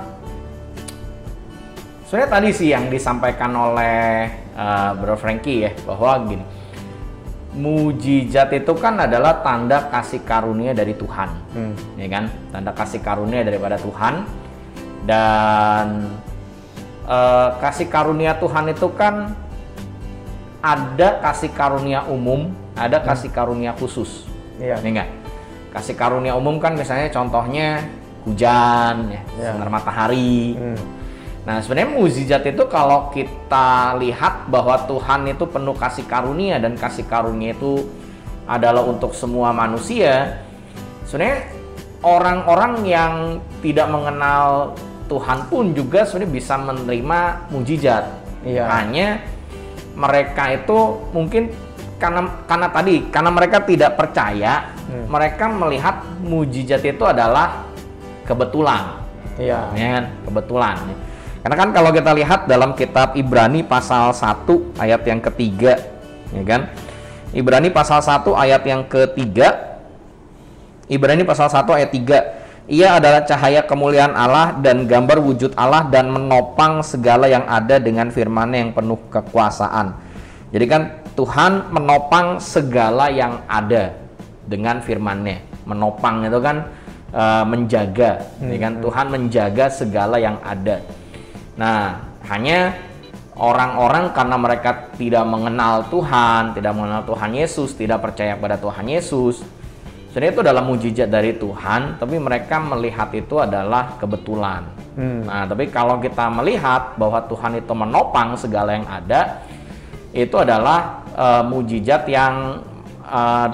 sebenarnya 2.09 2.29
tadi 2.33 2.49
sih 2.57 2.73
yang 2.73 2.89
disampaikan 2.89 3.53
oleh 3.53 4.33
eh, 4.33 4.91
Bro 4.97 5.13
Frankie 5.21 5.69
ya 5.69 5.71
bahwa 5.85 6.25
gini 6.25 6.45
mujizat 7.53 8.49
itu 8.51 8.73
kan 8.73 8.97
adalah 8.97 9.41
tanda 9.41 9.85
kasih 9.87 10.21
karunia 10.21 10.73
dari 10.73 10.93
Tuhan 10.93 11.29
Hmm. 11.53 11.73
ya 11.95 12.07
kan 12.09 12.23
tanda 12.49 12.71
kasih 12.73 12.99
karunia 12.99 13.45
daripada 13.45 13.77
Tuhan 13.77 14.25
dan 15.05 16.09
eh, 17.05 17.49
kasih 17.59 17.87
karunia 17.87 18.33
Tuhan 18.37 18.65
itu 18.67 18.87
kan 18.93 19.37
ada 20.63 21.19
kasih 21.21 21.51
karunia 21.51 22.07
umum 22.07 22.49
ada 22.73 22.97
kasih 22.99 23.29
karunia 23.29 23.75
khusus 23.75 24.25
Iya. 24.57 24.79
ini 24.81 24.97
enggak 24.97 25.09
kasih 25.73 25.93
karunia 25.93 26.33
umum 26.33 26.57
kan 26.57 26.73
misalnya 26.73 27.09
contohnya 27.09 27.81
hujan 28.23 29.11
ya, 29.11 29.21
Ya. 29.35 29.51
sinar 29.51 29.69
matahari 29.69 30.55
Hmm. 30.55 30.79
Nah, 31.43 31.59
sebenarnya 31.59 31.99
mukjizat 31.99 32.43
itu 32.47 32.63
kalau 32.71 33.11
kita 33.11 33.99
lihat 33.99 34.47
bahwa 34.47 34.79
Tuhan 34.87 35.27
itu 35.27 35.43
penuh 35.43 35.75
kasih 35.75 36.07
karunia 36.07 36.55
dan 36.55 36.79
kasih 36.79 37.03
karunia 37.03 37.51
itu 37.51 37.83
adalah 38.47 38.83
untuk 38.87 39.11
semua 39.11 39.51
manusia. 39.51 40.39
Sebenarnya 41.03 41.51
orang-orang 41.99 42.73
yang 42.87 43.13
tidak 43.59 43.91
mengenal 43.91 44.71
Tuhan 45.11 45.51
pun 45.51 45.75
juga 45.75 46.07
sebenarnya 46.07 46.31
bisa 46.31 46.55
menerima 46.55 47.19
mukjizat. 47.51 48.05
Iya. 48.47 48.63
Hanya 48.71 49.07
mereka 49.99 50.47
itu 50.55 50.79
mungkin 51.11 51.51
karena 51.99 52.23
karena 52.47 52.67
tadi 52.71 52.95
karena 53.11 53.31
mereka 53.31 53.63
tidak 53.63 53.95
percaya, 53.99 54.71
Hmm. 54.83 55.07
mereka 55.07 55.47
melihat 55.47 56.03
mukjizat 56.23 56.83
itu 56.83 57.03
adalah 57.07 57.63
kebetulan 58.27 58.99
Iya. 59.39 59.71
ya 59.73 59.87
kan? 59.95 60.05
kebetulan 60.27 60.75
Karena 61.43 61.55
kan 61.59 61.69
kalau 61.75 61.91
kita 61.91 62.15
lihat 62.15 62.47
dalam 62.47 62.71
kitab 62.71 63.19
Ibrani 63.19 63.67
pasal 63.67 64.15
1 64.15 64.79
ayat 64.79 65.03
yang 65.03 65.19
ketiga, 65.19 65.75
ya 66.31 66.43
kan? 66.47 66.71
Ibrani 67.35 67.67
pasal 67.67 67.99
1 67.99 68.31
ayat 68.31 68.63
yang 68.63 68.87
ketiga. 68.87 69.75
Ibrani 70.87 71.27
pasal 71.27 71.51
1 71.51 71.67
ayat 71.75 71.91
3. 71.91 72.71
Ia 72.71 72.95
adalah 72.95 73.27
cahaya 73.27 73.59
kemuliaan 73.67 74.15
Allah 74.15 74.55
dan 74.63 74.87
gambar 74.87 75.19
wujud 75.19 75.51
Allah 75.59 75.83
dan 75.91 76.07
menopang 76.07 76.79
segala 76.79 77.27
yang 77.27 77.43
ada 77.43 77.75
dengan 77.75 78.07
firman 78.07 78.55
yang 78.55 78.71
penuh 78.71 79.03
kekuasaan. 79.11 79.99
Jadi 80.55 80.65
kan 80.71 81.03
Tuhan 81.19 81.75
menopang 81.75 82.39
segala 82.39 83.11
yang 83.11 83.43
ada 83.51 83.91
dengan 84.47 84.79
firman-Nya. 84.79 85.43
Menopang 85.67 86.23
itu 86.23 86.39
kan 86.39 86.71
uh, 87.11 87.43
menjaga, 87.43 88.31
ya 88.39 88.57
kan 88.63 88.79
Tuhan 88.79 89.05
menjaga 89.11 89.65
segala 89.67 90.15
yang 90.23 90.39
ada. 90.39 90.79
Nah, 91.53 92.01
hanya 92.29 92.73
orang-orang 93.37 94.13
karena 94.13 94.37
mereka 94.37 94.93
tidak 94.97 95.25
mengenal 95.25 95.85
Tuhan, 95.89 96.53
tidak 96.57 96.73
mengenal 96.73 97.01
Tuhan 97.05 97.31
Yesus, 97.33 97.73
tidak 97.73 98.01
percaya 98.01 98.37
pada 98.37 98.57
Tuhan 98.57 98.85
Yesus. 98.89 99.41
Sebenarnya 100.13 100.31
itu 100.37 100.43
adalah 100.45 100.63
mujizat 100.65 101.09
dari 101.09 101.33
Tuhan, 101.33 101.97
tapi 101.97 102.21
mereka 102.21 102.61
melihat 102.61 103.09
itu 103.17 103.41
adalah 103.41 103.97
kebetulan. 103.97 104.61
Hmm. 104.93 105.25
Nah, 105.25 105.49
tapi 105.49 105.73
kalau 105.73 105.97
kita 105.97 106.29
melihat 106.29 106.93
bahwa 107.01 107.17
Tuhan 107.25 107.57
itu 107.57 107.73
menopang 107.73 108.37
segala 108.37 108.77
yang 108.77 108.85
ada, 108.85 109.41
itu 110.13 110.37
adalah 110.37 111.01
uh, 111.17 111.41
mujizat 111.41 112.05
yang 112.05 112.61
uh, 113.09 113.49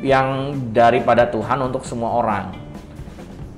yang 0.00 0.56
daripada 0.72 1.28
Tuhan 1.28 1.60
untuk 1.60 1.84
semua 1.84 2.16
orang. 2.16 2.59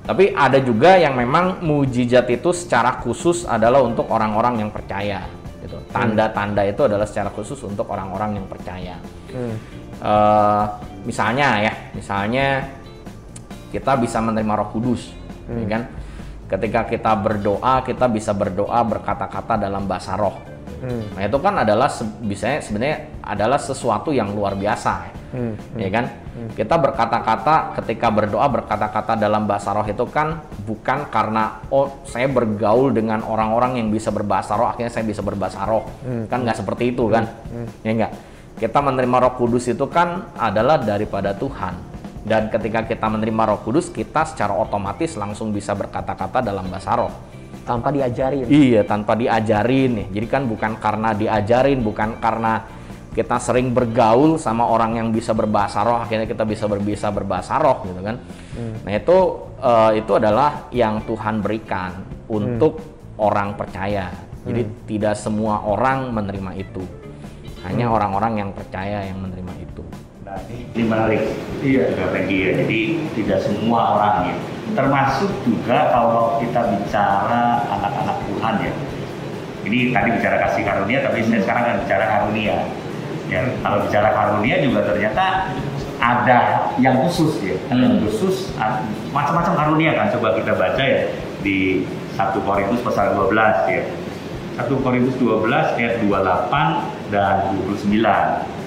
Tapi 0.03 0.35
ada 0.35 0.59
juga 0.59 0.99
yang 0.99 1.15
memang 1.15 1.63
mujizat 1.63 2.27
itu 2.27 2.51
secara 2.51 2.99
khusus 2.99 3.47
adalah 3.47 3.79
untuk 3.79 4.11
orang-orang 4.11 4.67
yang 4.67 4.69
percaya. 4.69 5.23
Gitu. 5.63 5.79
Tanda-tanda 5.95 6.67
itu 6.67 6.83
adalah 6.83 7.07
secara 7.07 7.31
khusus 7.31 7.55
untuk 7.63 7.87
orang-orang 7.87 8.35
yang 8.43 8.47
percaya. 8.51 8.99
Hmm. 9.31 9.55
Uh, 10.03 10.65
misalnya 11.07 11.71
ya, 11.71 11.73
misalnya 11.95 12.67
kita 13.71 13.95
bisa 13.95 14.19
menerima 14.19 14.53
Roh 14.59 14.69
Kudus, 14.75 15.15
hmm. 15.47 15.59
ya 15.63 15.67
kan? 15.71 15.83
Ketika 16.51 16.81
kita 16.85 17.11
berdoa, 17.15 17.81
kita 17.87 18.05
bisa 18.11 18.35
berdoa 18.35 18.83
berkata-kata 18.83 19.55
dalam 19.55 19.87
bahasa 19.87 20.19
Roh. 20.19 20.52
Hmm. 20.83 21.15
Nah 21.15 21.23
itu 21.23 21.37
kan 21.39 21.63
adalah 21.63 21.87
bisa 22.27 22.59
sebenarnya 22.59 23.23
adalah 23.23 23.55
sesuatu 23.55 24.11
yang 24.11 24.35
luar 24.35 24.59
biasa 24.59 25.23
hmm. 25.33 25.53
ya 25.81 25.89
kan 25.89 26.05
hmm. 26.07 26.49
kita 26.53 26.75
berkata-kata 26.77 27.55
ketika 27.81 28.07
berdoa 28.13 28.47
berkata-kata 28.47 29.17
dalam 29.17 29.49
bahasa 29.49 29.73
roh 29.73 29.83
itu 29.83 30.05
kan 30.07 30.45
bukan 30.63 31.09
karena 31.09 31.59
oh 31.73 32.05
saya 32.05 32.29
bergaul 32.29 32.93
dengan 32.93 33.25
orang-orang 33.25 33.81
yang 33.81 33.89
bisa 33.89 34.13
berbahasa 34.13 34.53
roh 34.55 34.69
akhirnya 34.69 34.93
saya 34.93 35.03
bisa 35.03 35.25
berbahasa 35.25 35.65
roh 35.65 35.83
hmm. 36.05 36.29
kan 36.29 36.45
nggak 36.45 36.57
seperti 36.61 36.93
itu 36.93 37.09
kan 37.09 37.25
hmm. 37.25 37.67
ya 37.83 37.91
enggak 37.91 38.11
kita 38.61 38.79
menerima 38.79 39.17
roh 39.27 39.33
kudus 39.33 39.65
itu 39.73 39.85
kan 39.89 40.29
adalah 40.37 40.77
daripada 40.79 41.33
Tuhan 41.33 41.73
dan 42.23 42.47
ketika 42.47 42.87
kita 42.87 43.09
menerima 43.09 43.43
roh 43.49 43.59
kudus 43.65 43.89
kita 43.89 44.23
secara 44.29 44.53
otomatis 44.55 45.17
langsung 45.17 45.51
bisa 45.51 45.73
berkata-kata 45.73 46.45
dalam 46.45 46.69
bahasa 46.69 46.93
roh 46.95 47.11
tanpa 47.63 47.89
diajarin 47.89 48.45
iya 48.47 48.81
tanpa 48.83 49.15
diajarin 49.15 49.91
nih 49.97 50.07
jadi 50.19 50.27
kan 50.27 50.43
bukan 50.45 50.71
karena 50.77 51.09
diajarin 51.15 51.79
bukan 51.79 52.19
karena 52.19 52.53
kita 53.13 53.37
sering 53.37 53.71
bergaul 53.71 54.41
sama 54.41 54.65
orang 54.65 54.97
yang 54.97 55.07
bisa 55.13 55.37
berbahasa 55.37 55.85
roh 55.85 56.01
akhirnya 56.01 56.25
kita 56.25 56.43
bisa 56.43 56.65
berbisa 56.65 57.13
berbahasa 57.13 57.61
roh 57.61 57.85
gitu 57.85 58.01
kan 58.01 58.17
hmm. 58.57 58.75
nah 58.83 58.91
itu 58.91 59.17
uh, 59.61 59.91
itu 59.93 60.11
adalah 60.17 60.67
yang 60.73 61.05
Tuhan 61.05 61.39
berikan 61.39 62.03
untuk 62.27 62.81
hmm. 62.81 63.21
orang 63.21 63.53
percaya 63.53 64.09
jadi 64.43 64.61
hmm. 64.65 64.73
tidak 64.89 65.15
semua 65.15 65.61
orang 65.63 66.09
menerima 66.09 66.51
itu 66.57 66.83
hanya 67.63 67.87
hmm. 67.87 67.95
orang-orang 67.95 68.31
hmm. 68.33 68.41
yang 68.41 68.51
percaya 68.51 68.99
yang 69.07 69.17
menerima 69.21 69.53
itu 69.61 69.83
ini, 70.49 70.83
menarik 70.85 71.21
iya. 71.63 71.89
Juga 71.95 72.19
ya. 72.27 72.49
Jadi 72.59 72.79
tidak 73.15 73.39
semua 73.45 73.81
orang 73.97 74.15
ya. 74.33 74.35
Termasuk 74.73 75.29
juga 75.45 75.93
kalau 75.93 76.41
kita 76.41 76.61
bicara 76.75 77.63
anak-anak 77.69 78.17
Tuhan 78.27 78.55
ya. 78.63 78.73
Ini 79.63 79.95
tadi 79.95 80.09
bicara 80.19 80.37
kasih 80.49 80.63
karunia 80.67 80.99
tapi 81.07 81.23
saya 81.23 81.39
sekarang 81.39 81.63
akan 81.63 81.77
bicara 81.87 82.05
karunia. 82.09 82.57
Ya 83.31 83.41
kalau 83.63 83.77
bicara 83.87 84.09
karunia 84.11 84.55
juga 84.59 84.79
ternyata 84.83 85.25
ada 86.03 86.39
yang 86.83 86.99
khusus 87.07 87.39
ya. 87.39 87.55
Hmm. 87.71 87.79
yang 87.79 87.95
khusus 88.03 88.51
macam-macam 89.15 89.53
karunia 89.55 89.91
kan. 89.95 90.11
Coba 90.11 90.35
kita 90.35 90.51
baca 90.57 90.83
ya 90.83 91.07
di 91.43 91.87
1 92.19 92.43
Korintus 92.43 92.81
pasal 92.83 93.15
12 93.15 93.71
ya. 93.71 93.83
1 94.53 94.69
Korintus 94.85 95.15
12 95.17 95.79
ayat 95.79 95.93
28 96.05 97.09
dan 97.09 97.57
29 97.65 97.89
hmm. 97.89 98.62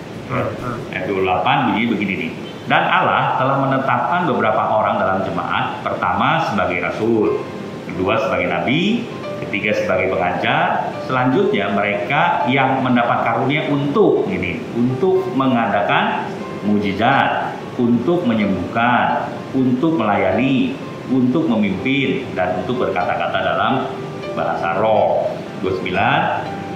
Ayat 0.92 1.04
28 1.06 1.66
bunyi 1.70 1.82
begini 1.90 2.14
nih 2.18 2.32
dan 2.66 2.82
Allah 2.90 3.38
telah 3.38 3.56
menetapkan 3.62 4.26
beberapa 4.26 4.58
orang 4.58 4.98
dalam 4.98 5.18
jemaat 5.22 5.80
pertama 5.86 6.42
sebagai 6.50 6.82
rasul 6.82 7.46
kedua 7.86 8.18
sebagai 8.18 8.50
nabi 8.50 9.06
ketiga 9.46 9.70
sebagai 9.76 10.12
pengajar, 10.12 10.92
selanjutnya 11.04 11.70
mereka 11.72 12.48
yang 12.48 12.80
mendapat 12.80 13.22
karunia 13.24 13.68
untuk 13.68 14.24
ini, 14.32 14.60
untuk 14.72 15.28
mengadakan 15.36 16.26
mujizat, 16.64 17.54
untuk 17.76 18.24
menyembuhkan, 18.24 19.30
untuk 19.52 20.00
melayani, 20.00 20.74
untuk 21.12 21.46
memimpin 21.46 22.26
dan 22.34 22.64
untuk 22.64 22.88
berkata-kata 22.88 23.38
dalam 23.38 23.72
bahasa 24.34 24.80
roh. 24.80 25.30
29 25.64 25.96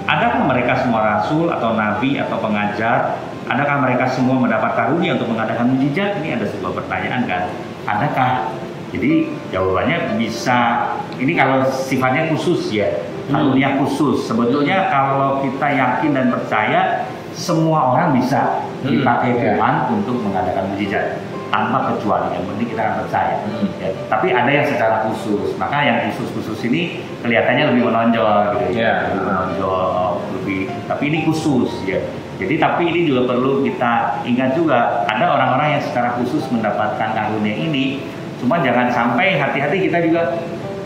Adakah 0.01 0.49
mereka 0.49 0.81
semua 0.81 1.01
rasul 1.05 1.53
atau 1.53 1.77
nabi 1.77 2.17
atau 2.17 2.41
pengajar? 2.41 3.21
Adakah 3.51 3.83
mereka 3.83 4.07
semua 4.07 4.39
mendapat 4.39 4.71
karunia 4.79 5.19
untuk 5.19 5.35
mengadakan 5.35 5.75
mujizat? 5.75 6.23
Ini 6.23 6.39
ada 6.39 6.47
sebuah 6.47 6.71
pertanyaan 6.71 7.27
kan. 7.27 7.43
Adakah 7.83 8.47
jadi 8.95 9.27
jawabannya 9.51 10.15
bisa 10.15 10.87
ini 11.19 11.35
kalau 11.35 11.67
sifatnya 11.67 12.31
khusus 12.31 12.71
ya, 12.71 12.87
karunia 13.27 13.75
hmm. 13.75 13.77
khusus. 13.83 14.23
Sebetulnya 14.23 14.87
kalau 14.87 15.43
kita 15.43 15.67
yakin 15.67 16.11
dan 16.15 16.31
percaya 16.31 17.03
semua 17.35 17.91
orang 17.91 18.15
bisa 18.15 18.63
hmm. 18.83 18.87
dipakai 18.87 19.35
hmm. 19.35 19.39
Tuhan 19.43 19.75
untuk 19.99 20.15
mengadakan 20.23 20.71
mujizat 20.71 21.19
tanpa 21.51 21.91
kecuali 21.91 22.31
yang 22.31 22.47
penting 22.47 22.67
kita 22.71 22.81
akan 22.87 22.95
percaya. 23.03 23.35
Hmm. 23.43 23.67
Ya, 23.83 23.89
tapi 24.07 24.27
ada 24.31 24.47
yang 24.47 24.63
secara 24.63 25.03
khusus, 25.11 25.59
maka 25.59 25.83
yang 25.83 26.07
khusus-khusus 26.07 26.59
ini 26.71 27.03
kelihatannya 27.19 27.75
lebih 27.75 27.83
menonjol 27.91 28.55
gitu 28.55 28.79
ya, 28.79 29.11
lebih 29.11 29.27
menonjol, 29.27 30.23
lebih. 30.39 30.61
Tapi 30.87 31.03
ini 31.11 31.27
khusus 31.27 31.71
ya. 31.83 31.99
Jadi 32.41 32.57
tapi 32.57 32.89
ini 32.89 33.05
juga 33.05 33.29
perlu 33.29 33.61
kita 33.61 34.25
ingat 34.25 34.57
juga 34.57 35.05
ada 35.05 35.37
orang-orang 35.37 35.77
yang 35.77 35.83
secara 35.85 36.17
khusus 36.17 36.41
mendapatkan 36.49 37.13
karunia 37.13 37.53
ini 37.53 38.01
Cuma 38.41 38.57
jangan 38.65 38.89
sampai 38.89 39.37
hati-hati 39.37 39.85
kita 39.85 40.01
juga 40.01 40.33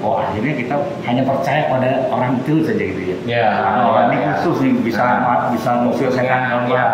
oh 0.03 0.19
akhirnya 0.19 0.59
kita 0.59 0.75
hanya 1.07 1.23
percaya 1.23 1.71
pada 1.71 2.03
orang 2.11 2.35
itu 2.43 2.67
saja 2.67 2.83
gitu 2.83 3.01
ya. 3.07 3.17
Ya. 3.23 3.47
Nah, 3.63 3.87
orang 3.95 4.11
ini 4.11 4.27
khusus 4.43 4.59
nih 4.59 4.71
bisa 4.83 5.23
nah, 5.23 5.47
bisa 5.55 5.69
ngusir 5.87 6.11
setan 6.11 6.67
ya. 6.67 6.85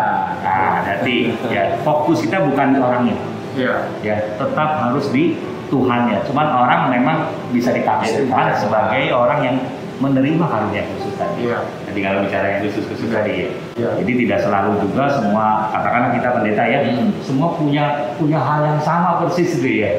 Nah, 0.46 0.86
jadi 0.86 1.34
ya 1.50 1.62
fokus 1.82 2.22
kita 2.22 2.46
bukan 2.46 2.78
di 2.78 2.78
orangnya. 2.78 3.18
Ya. 3.58 3.74
Ya, 4.06 4.16
tetap 4.38 4.86
harus 4.86 5.10
di 5.10 5.34
Tuhannya. 5.66 6.22
Cuman 6.30 6.46
orang 6.46 6.94
memang 6.94 7.18
bisa 7.50 7.74
ditafsirkan 7.74 8.54
sebagai 8.54 9.10
orang 9.10 9.40
yang 9.42 9.56
menerima 9.98 10.46
karunia 10.46 10.86
khusus 10.94 11.18
tadi. 11.18 11.50
Ya. 11.50 11.58
Jadi 11.90 12.00
kalau 12.06 12.22
bicara 12.22 12.46
yang 12.54 12.60
khusus-khusus 12.70 13.10
tadi 13.10 13.32
ya. 13.44 13.48
Ya. 13.78 13.90
Jadi 14.00 14.12
tidak 14.26 14.38
selalu 14.44 14.70
juga 14.84 15.04
semua 15.12 15.72
katakanlah 15.72 16.10
kita 16.16 16.28
pendeta 16.34 16.64
ya, 16.64 16.78
hmm. 16.84 17.20
semua 17.24 17.54
punya 17.56 18.14
punya 18.16 18.38
hal 18.40 18.60
yang 18.66 18.80
sama 18.80 19.24
persis 19.24 19.56
gitu 19.56 19.70
ya 19.82 19.92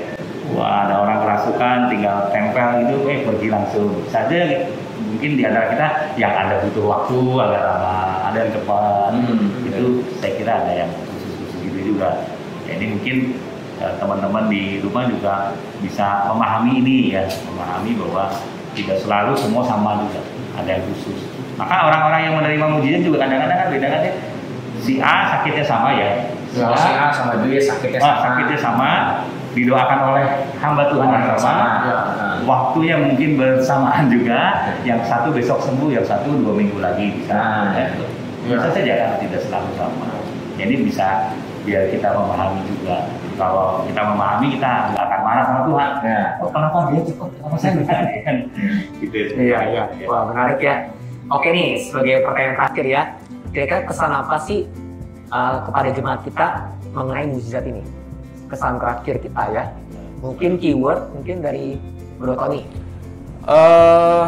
wah 0.53 0.85
ada 0.85 1.01
orang 1.01 1.19
kerasukan 1.25 1.77
tinggal 1.89 2.29
tempel 2.29 2.69
gitu 2.85 2.95
eh 3.09 3.19
pergi 3.25 3.47
langsung 3.49 3.89
saja 4.07 4.69
mungkin 4.99 5.31
di 5.39 5.43
antara 5.43 5.71
kita 5.73 5.87
yang 6.19 6.33
ada 6.33 6.61
butuh 6.67 6.85
waktu 6.85 7.17
agak 7.41 7.63
lama 7.63 7.97
ada 8.29 8.37
yang 8.45 8.51
cepat 8.53 9.11
hmm. 9.17 9.69
itu 9.69 9.85
saya 10.21 10.33
kira 10.37 10.53
ada 10.63 10.73
yang 10.85 10.91
khusus-khusus 10.93 11.51
gitu 11.65 11.79
juga 11.93 12.27
jadi 12.69 12.85
mungkin 12.91 13.15
eh, 13.81 13.93
teman-teman 13.97 14.45
di 14.47 14.63
rumah 14.85 15.03
juga 15.09 15.33
bisa 15.81 16.29
memahami 16.29 16.71
ini 16.85 16.97
ya 17.17 17.23
memahami 17.49 17.91
bahwa 17.97 18.23
tidak 18.73 18.97
selalu 19.01 19.33
semua 19.37 19.63
sama 19.65 20.05
juga 20.05 20.21
ada 20.57 20.69
yang 20.69 20.83
khusus 20.93 21.32
maka 21.59 21.75
orang-orang 21.89 22.21
yang 22.25 22.33
menerima 22.39 22.65
mujizat 22.79 23.01
juga 23.05 23.17
kadang-kadang 23.25 23.57
kan 23.57 23.67
beda 23.69 23.87
kan 23.87 24.01
ya 24.03 24.13
si 24.83 24.93
A 24.99 25.15
sakitnya 25.31 25.63
sama 25.63 25.89
ya 25.95 26.09
si 26.51 26.59
A, 26.59 26.75
si 26.75 26.91
A 26.91 27.07
sama 27.13 27.31
dia 27.45 27.59
sakitnya 27.61 27.99
sama 28.01 28.17
sakitnya 28.19 28.57
sama 28.59 28.89
didoakan 29.53 29.99
oleh 30.13 30.25
hamba 30.57 30.89
Tuhan 30.89 31.09
yang 31.13 31.37
sama. 31.37 31.67
Ya. 31.85 31.97
Waktunya 32.43 32.95
mungkin 32.99 33.37
bersamaan 33.37 34.09
juga. 34.09 34.73
Yang 34.81 35.07
satu 35.07 35.29
besok 35.31 35.61
sembuh, 35.63 35.93
yang 35.93 36.05
satu 36.05 36.33
dua 36.33 36.53
minggu 36.57 36.81
lagi 36.81 37.13
bisa. 37.13 37.33
Nah, 37.37 37.71
ya. 37.77 37.87
Bisa 38.43 38.69
saja 38.73 38.93
kan 38.99 39.09
tidak 39.23 39.39
selalu 39.47 39.71
sama. 39.79 40.09
Jadi 40.59 40.73
bisa 40.83 41.31
biar 41.63 41.87
kita 41.93 42.11
memahami 42.11 42.61
juga. 42.67 43.07
Kalau 43.33 43.81
kita 43.89 44.01
memahami 44.13 44.47
kita 44.57 44.93
nggak 44.93 45.03
akan 45.09 45.21
marah 45.25 45.43
sama 45.47 45.61
Tuhan. 45.69 45.89
Ya. 46.03 46.21
Oh, 46.41 46.49
kenapa 46.51 46.77
dia 46.91 47.01
cepat? 47.07 47.29
Kenapa 47.39 47.55
saya 47.57 47.71
enggak? 47.77 48.01
kan 48.25 48.35
gitu. 48.99 49.17
Iya, 49.37 49.59
iya. 49.69 49.83
Wah, 50.09 50.21
menarik 50.33 50.59
ya. 50.59 50.75
Oke 51.33 51.49
nih, 51.49 51.81
sebagai 51.81 52.21
pertanyaan 52.21 52.55
terakhir 52.61 52.85
ya. 52.85 53.01
Kira-kira 53.49 53.89
kesan 53.89 54.13
apa 54.13 54.37
sih 54.37 54.69
uh, 55.33 55.65
kepada 55.65 55.89
jemaat 55.89 56.21
kita 56.21 56.69
mengenai 56.93 57.25
mujizat 57.25 57.65
ini? 57.65 57.81
Kesan 58.45 58.77
terakhir 58.77 59.17
kita 59.17 59.41
ya. 59.49 59.63
Mungkin 60.21 60.61
keyword, 60.61 61.09
mungkin 61.09 61.41
dari 61.41 61.81
Bro 62.21 62.37
Tony. 62.37 62.61
eh 63.43 64.25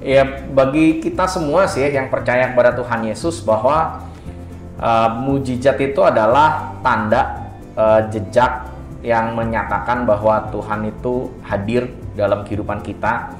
ya 0.00 0.24
bagi 0.56 1.04
kita 1.04 1.28
semua 1.28 1.68
sih 1.68 1.84
yang 1.84 2.08
percaya 2.08 2.48
kepada 2.54 2.72
Tuhan 2.72 3.04
Yesus 3.04 3.44
bahwa 3.44 4.08
eh, 4.80 5.10
mujizat 5.20 5.76
itu 5.76 6.00
adalah 6.00 6.80
tanda 6.80 7.50
eh, 7.76 8.08
jejak 8.08 8.72
yang 9.04 9.36
menyatakan 9.36 10.08
bahwa 10.08 10.48
Tuhan 10.48 10.88
itu 10.88 11.28
hadir 11.44 11.92
dalam 12.16 12.46
kehidupan 12.48 12.80
kita 12.80 13.36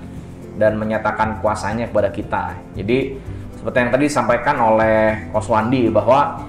dan 0.58 0.74
menyatakan 0.74 1.38
kuasanya 1.38 1.86
kepada 1.86 2.10
kita. 2.10 2.58
Jadi 2.74 3.16
seperti 3.54 3.76
yang 3.78 3.90
tadi 3.94 4.04
disampaikan 4.10 4.56
oleh 4.58 5.30
Koswandi 5.30 5.88
bahwa 5.88 6.42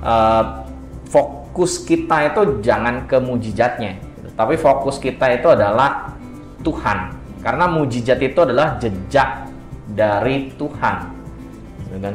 eh, 0.00 0.44
fokus 1.10 1.82
kita 1.82 2.30
itu 2.30 2.62
jangan 2.62 3.10
ke 3.10 3.18
mujizatnya, 3.18 3.98
gitu. 3.98 4.28
tapi 4.38 4.54
fokus 4.54 5.02
kita 5.02 5.34
itu 5.34 5.50
adalah 5.50 6.14
Tuhan. 6.62 7.18
Karena 7.38 7.70
mujizat 7.70 8.18
itu 8.18 8.38
adalah 8.42 8.78
jejak 8.82 9.46
dari 9.94 10.50
Tuhan. 10.58 10.96
Gitu 11.86 11.98
kan? 12.02 12.14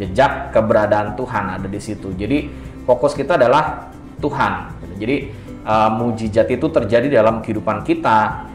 Jejak 0.00 0.52
keberadaan 0.52 1.16
Tuhan 1.16 1.44
ada 1.60 1.68
di 1.68 1.80
situ. 1.80 2.12
Jadi 2.16 2.48
fokus 2.84 3.16
kita 3.16 3.36
adalah 3.40 3.88
Tuhan. 4.20 4.52
gitu. 4.84 4.94
Jadi 5.00 5.16
uh, 5.64 5.90
mujizat 5.96 6.48
itu 6.52 6.66
terjadi 6.68 7.20
dalam 7.20 7.40
kehidupan 7.40 7.84
kita. 7.84 8.48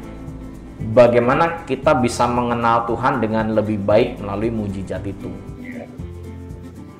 Bagaimana 0.75 1.63
kita 1.63 1.95
bisa 2.03 2.27
mengenal 2.27 2.83
Tuhan 2.83 3.23
dengan 3.23 3.55
lebih 3.55 3.79
baik 3.79 4.19
melalui 4.19 4.51
mujizat 4.51 5.01
itu. 5.07 5.31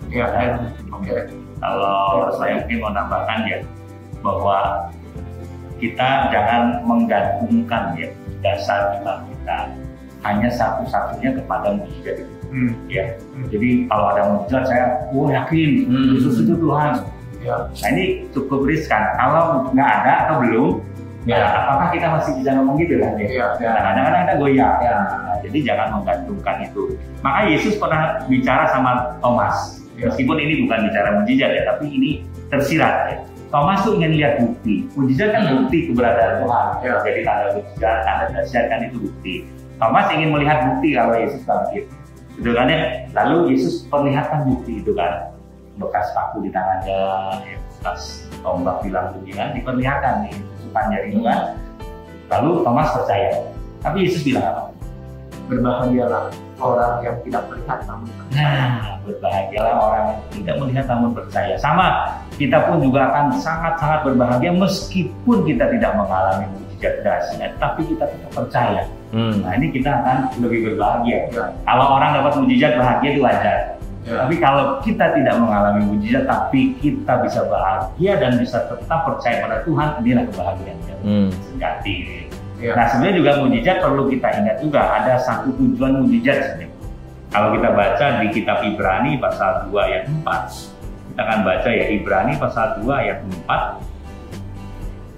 Ya, 0.07 0.31
kan? 0.31 0.71
oke. 0.95 1.27
Kalau 1.59 2.31
saya 2.39 2.63
mungkin 2.63 2.77
mau 2.79 2.91
nambahkan 2.95 3.39
ya 3.51 3.59
bahwa 4.23 4.87
kita 5.75 6.31
jangan 6.31 6.79
menggantungkan 6.87 7.99
ya 7.99 8.07
dasar 8.39 8.95
iman 9.03 9.27
kita 9.27 9.57
hanya 10.23 10.49
satu-satunya 10.55 11.35
kepada 11.35 11.75
mujizat 11.75 12.23
itu. 12.23 12.35
Ya, 12.87 13.19
jadi 13.51 13.83
kalau 13.91 14.05
ada 14.15 14.21
mujizat 14.31 14.63
saya, 14.71 14.85
oh 15.11 15.27
yakin 15.27 15.91
Hmm. 15.91 16.15
Yesus 16.15 16.39
itu 16.47 16.55
Tuhan. 16.55 17.03
Ya. 17.43 17.55
Nah 17.67 17.89
ini 17.91 18.25
cukup 18.31 18.63
riskan. 18.63 19.03
Kalau 19.19 19.67
nggak 19.75 19.89
ada 20.01 20.13
atau 20.25 20.35
belum, 20.41 20.71
Ya. 21.25 21.41
ya. 21.41 21.47
apakah 21.65 21.87
kita 21.89 22.07
masih 22.13 22.31
bisa 22.37 22.49
ngomong 22.53 22.77
gitu 22.77 23.01
kan? 23.01 23.17
Ya. 23.17 23.57
Ya. 23.57 23.69
Nah, 23.73 23.81
kadang-kadang 23.81 24.21
ada 24.29 24.33
goyah. 24.37 24.73
Ya. 24.77 24.95
Nah, 25.25 25.35
jadi 25.41 25.57
jangan 25.65 25.87
menggantungkan 25.99 26.55
itu. 26.61 26.83
Maka 27.25 27.39
Yesus 27.49 27.73
pernah 27.81 28.21
bicara 28.29 28.69
sama 28.69 29.17
Thomas. 29.19 29.81
Ya. 29.97 30.13
Meskipun 30.13 30.37
ini 30.37 30.67
bukan 30.67 30.85
bicara 30.85 31.09
mujizat 31.17 31.49
ya, 31.49 31.63
tapi 31.65 31.85
ini 31.89 32.11
tersirat 32.53 32.95
ya. 33.09 33.17
Thomas 33.49 33.81
tuh 33.87 33.97
ingin 33.97 34.11
lihat 34.19 34.33
bukti. 34.41 34.85
Mujizat 34.93 35.29
kan 35.33 35.41
Hmm. 35.49 35.53
bukti 35.65 35.77
keberadaan 35.89 36.33
Tuhan. 36.45 36.65
Ya. 36.85 36.93
Jadi 37.01 37.19
tanda 37.25 37.45
mujizat, 37.57 37.97
tanda 38.05 38.25
dahsyat 38.29 38.65
kan 38.69 38.79
itu 38.85 38.97
bukti. 39.01 39.33
Thomas 39.81 40.05
ingin 40.13 40.29
melihat 40.29 40.57
bukti 40.71 40.89
kalau 40.93 41.13
Yesus 41.17 41.41
bangkit. 41.43 41.83
Gitu 42.37 42.51
kan 42.53 42.67
ya. 42.69 42.79
Lalu 43.17 43.55
Yesus 43.57 43.87
perlihatkan 43.89 44.45
bukti 44.45 44.83
itu 44.83 44.93
kan. 44.93 45.33
Bekas 45.75 46.07
paku 46.15 46.39
di 46.39 46.55
tangannya, 46.55 47.03
ya, 47.43 47.59
bekas 47.59 48.23
tombak 48.39 48.79
bilang 48.79 49.11
bunyi 49.11 49.35
kan, 49.35 49.51
diperlihatkan 49.51 50.23
nih, 50.23 50.31
tusukan 50.31 50.54
jari 50.91 51.07
itu 51.13 51.21
kan. 51.23 51.55
Lalu 52.31 52.49
Thomas 52.65 52.89
percaya. 52.91 53.31
Tapi 53.85 53.97
Yesus 54.09 54.25
bilang 54.25 54.45
apa? 54.49 54.63
Berbahagialah 55.45 56.33
orang 56.57 56.93
yang 57.05 57.15
tidak 57.21 57.43
melihat 57.53 57.79
namun 57.85 58.09
Nah, 58.35 58.99
berbahagialah 59.07 59.73
orang 59.79 60.03
yang 60.09 60.19
tidak 60.33 60.55
melihat 60.59 60.85
namun 60.91 61.09
percaya. 61.15 61.55
Sama, 61.55 61.87
kita 62.35 62.67
pun 62.67 62.83
juga 62.83 63.07
akan 63.13 63.25
sangat-sangat 63.39 63.99
berbahagia 64.03 64.51
meskipun 64.51 65.47
kita 65.47 65.71
tidak 65.71 65.91
mengalami 65.95 66.45
mujizat 66.51 66.99
dahsyat, 67.05 67.51
tapi 67.61 67.87
kita 67.87 68.03
tetap 68.09 68.31
percaya. 68.35 68.83
Hmm. 69.15 69.39
Nah, 69.45 69.55
ini 69.55 69.71
kita 69.71 69.87
akan 70.03 70.17
lebih 70.43 70.73
berbahagia. 70.73 71.31
Ya. 71.31 71.45
Kalau 71.63 71.85
orang 71.95 72.19
dapat 72.19 72.33
mujizat 72.43 72.73
bahagia 72.75 73.09
itu 73.15 73.21
wajar. 73.23 73.59
Ya. 74.05 74.21
Tapi 74.21 74.37
kalau 74.37 74.77
kita 74.85 75.17
tidak 75.17 75.35
mengalami 75.41 75.81
mujizat, 75.89 76.29
tapi 76.29 76.77
kita 76.77 77.25
bisa 77.25 77.41
bahagia 77.49 78.21
dan 78.21 78.37
bisa 78.37 78.61
tetap 78.69 79.01
percaya 79.01 79.41
pada 79.41 79.57
Tuhan, 79.65 79.87
inilah 80.05 80.23
kebahagiaan 80.29 80.77
yang 80.85 80.99
Hmm. 81.01 81.29
sejati. 81.33 82.29
Ya. 82.61 82.77
Nah 82.77 82.85
sebenarnya 82.87 83.15
juga 83.17 83.31
mujizat 83.41 83.77
perlu 83.81 84.05
kita 84.07 84.27
ingat 84.39 84.57
juga 84.61 84.81
ada 84.93 85.17
satu 85.17 85.49
tujuan 85.57 86.05
mujizat 86.05 86.37
sebenarnya. 86.53 86.73
Kalau 87.33 87.49
kita 87.57 87.69
baca 87.73 88.05
di 88.21 88.27
kitab 88.31 88.57
Ibrani 88.63 89.17
pasal 89.17 89.67
2 89.67 89.81
ayat 89.81 90.03
4, 90.07 90.71
kita 91.11 91.19
akan 91.19 91.39
baca 91.43 91.69
ya 91.73 91.85
Ibrani 91.89 92.33
pasal 92.37 92.65
2 92.79 92.93
ayat 92.95 93.17
4. 93.25 93.61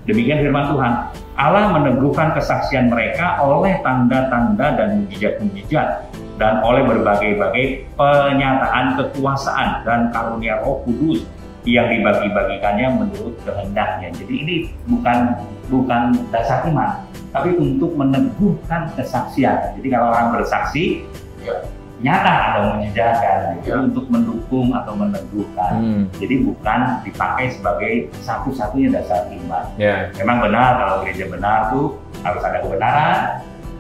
Demikian 0.08 0.39
firman 0.39 0.71
Tuhan. 0.71 0.93
Allah 1.38 1.69
meneguhkan 1.69 2.34
kesaksian 2.34 2.88
mereka 2.89 3.38
oleh 3.43 3.78
tanda-tanda 3.84 4.73
dan 4.73 5.04
mujizat-mujizat 5.04 6.08
dan 6.38 6.62
oleh 6.62 6.86
berbagai-bagai 6.86 7.97
penyataan 7.97 8.95
kekuasaan 8.97 9.82
dan 9.84 10.13
karunia 10.13 10.62
Roh 10.62 10.86
Kudus 10.86 11.26
yang 11.67 11.91
dibagi-bagikannya 11.91 12.88
menurut 12.95 13.36
kehendaknya. 13.43 14.08
Jadi 14.15 14.34
ini 14.34 14.56
bukan 14.88 15.36
bukan 15.67 16.15
dasar 16.32 16.63
iman, 16.63 17.04
tapi 17.36 17.60
untuk 17.60 17.91
meneguhkan 18.00 18.88
kesaksian. 18.95 19.76
Jadi 19.76 19.88
kalau 19.91 20.15
orang 20.15 20.32
bersaksi, 20.39 21.04
Ya. 21.43 21.54
nyata 22.00 22.32
ada 22.32 22.60
mujizat 22.71 23.15
kan, 23.19 23.39
Jadi 23.60 23.67
Ya. 23.67 23.84
untuk 23.84 24.08
mendukung 24.08 24.71
atau 24.71 24.95
meneguhkan. 24.95 25.73
Hmm. 25.76 26.04
Jadi 26.15 26.45
bukan 26.47 26.80
dipakai 27.04 27.52
sebagai 27.52 27.93
satu-satunya 28.23 28.95
dasar 28.95 29.28
iman. 29.28 29.65
Ya. 29.76 30.08
Memang 30.23 30.39
benar 30.47 30.80
kalau 30.80 30.95
gereja 31.04 31.28
benar 31.28 31.67
tuh 31.67 32.00
harus 32.23 32.41
ada 32.47 32.58
kebenaran, 32.63 33.17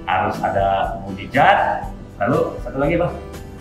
harus 0.03 0.35
ada 0.43 0.67
mujizat, 1.07 1.87
lalu 2.17 2.39
satu 2.65 2.77
lagi 2.81 2.93
apa? 2.97 3.09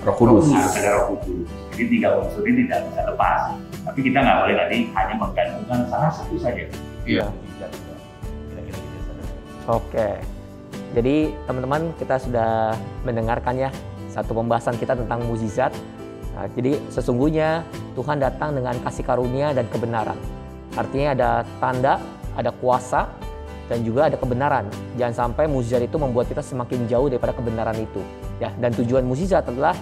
Roh 0.07 0.15
Kudus. 0.15 0.47
Harus 0.55 0.77
ada 0.79 0.91
roh 1.03 1.19
kudus. 1.19 1.51
Jadi 1.75 1.85
tiga 1.99 2.09
unsur 2.23 2.43
ini 2.47 2.71
tidak 2.71 2.87
bisa 2.89 3.01
lepas. 3.11 3.41
Tapi 3.83 3.99
kita 4.07 4.19
nggak 4.23 4.37
boleh 4.45 4.55
tadi 4.55 4.79
hanya 4.95 5.15
menggantungkan 5.19 5.79
salah 5.91 6.11
satu 6.15 6.35
saja. 6.39 6.65
Iya. 7.03 7.27
Gitu. 7.27 7.93
Oke. 9.67 10.09
Jadi 10.95 11.35
teman-teman 11.45 11.91
kita 11.99 12.17
sudah 12.23 12.79
mendengarkan 13.03 13.59
ya 13.59 13.71
satu 14.15 14.33
pembahasan 14.33 14.79
kita 14.79 14.95
tentang 14.95 15.27
mukjizat. 15.27 15.75
Nah, 16.39 16.47
jadi 16.55 16.79
sesungguhnya 16.89 17.67
Tuhan 17.99 18.23
datang 18.23 18.55
dengan 18.55 18.79
kasih 18.81 19.05
karunia 19.05 19.53
dan 19.53 19.67
kebenaran. 19.69 20.17
Artinya 20.79 21.09
ada 21.13 21.31
tanda, 21.59 21.99
ada 22.39 22.53
kuasa, 22.53 23.11
dan 23.67 23.83
juga 23.83 24.11
ada 24.11 24.17
kebenaran. 24.19 24.67
Jangan 24.99 25.15
sampai 25.15 25.51
mukjizat 25.51 25.83
itu 25.87 25.97
membuat 25.99 26.31
kita 26.31 26.43
semakin 26.43 26.87
jauh 26.87 27.11
daripada 27.11 27.35
kebenaran 27.35 27.77
itu. 27.79 28.03
Ya, 28.39 28.55
dan 28.59 28.71
tujuan 28.75 29.03
mukjizat 29.07 29.47
adalah 29.47 29.75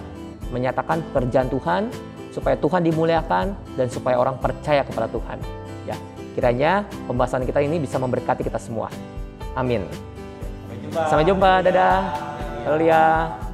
menyatakan 0.49 1.01
pekerjaan 1.13 1.49
Tuhan 1.49 1.81
supaya 2.33 2.59
Tuhan 2.59 2.83
dimuliakan 2.83 3.55
dan 3.79 3.87
supaya 3.87 4.19
orang 4.19 4.37
percaya 4.41 4.83
kepada 4.83 5.07
Tuhan. 5.07 5.37
Ya, 5.87 5.95
kiranya 6.35 6.83
pembahasan 7.07 7.47
kita 7.47 7.63
ini 7.63 7.79
bisa 7.79 7.95
memberkati 8.01 8.43
kita 8.43 8.59
semua. 8.59 8.91
Amin. 9.55 9.87
Sampai 9.87 10.77
jumpa. 10.83 11.01
Sampai 11.07 11.25
jumpa, 11.25 11.51
dadah. 11.63 11.99
Haleluya. 12.65 13.44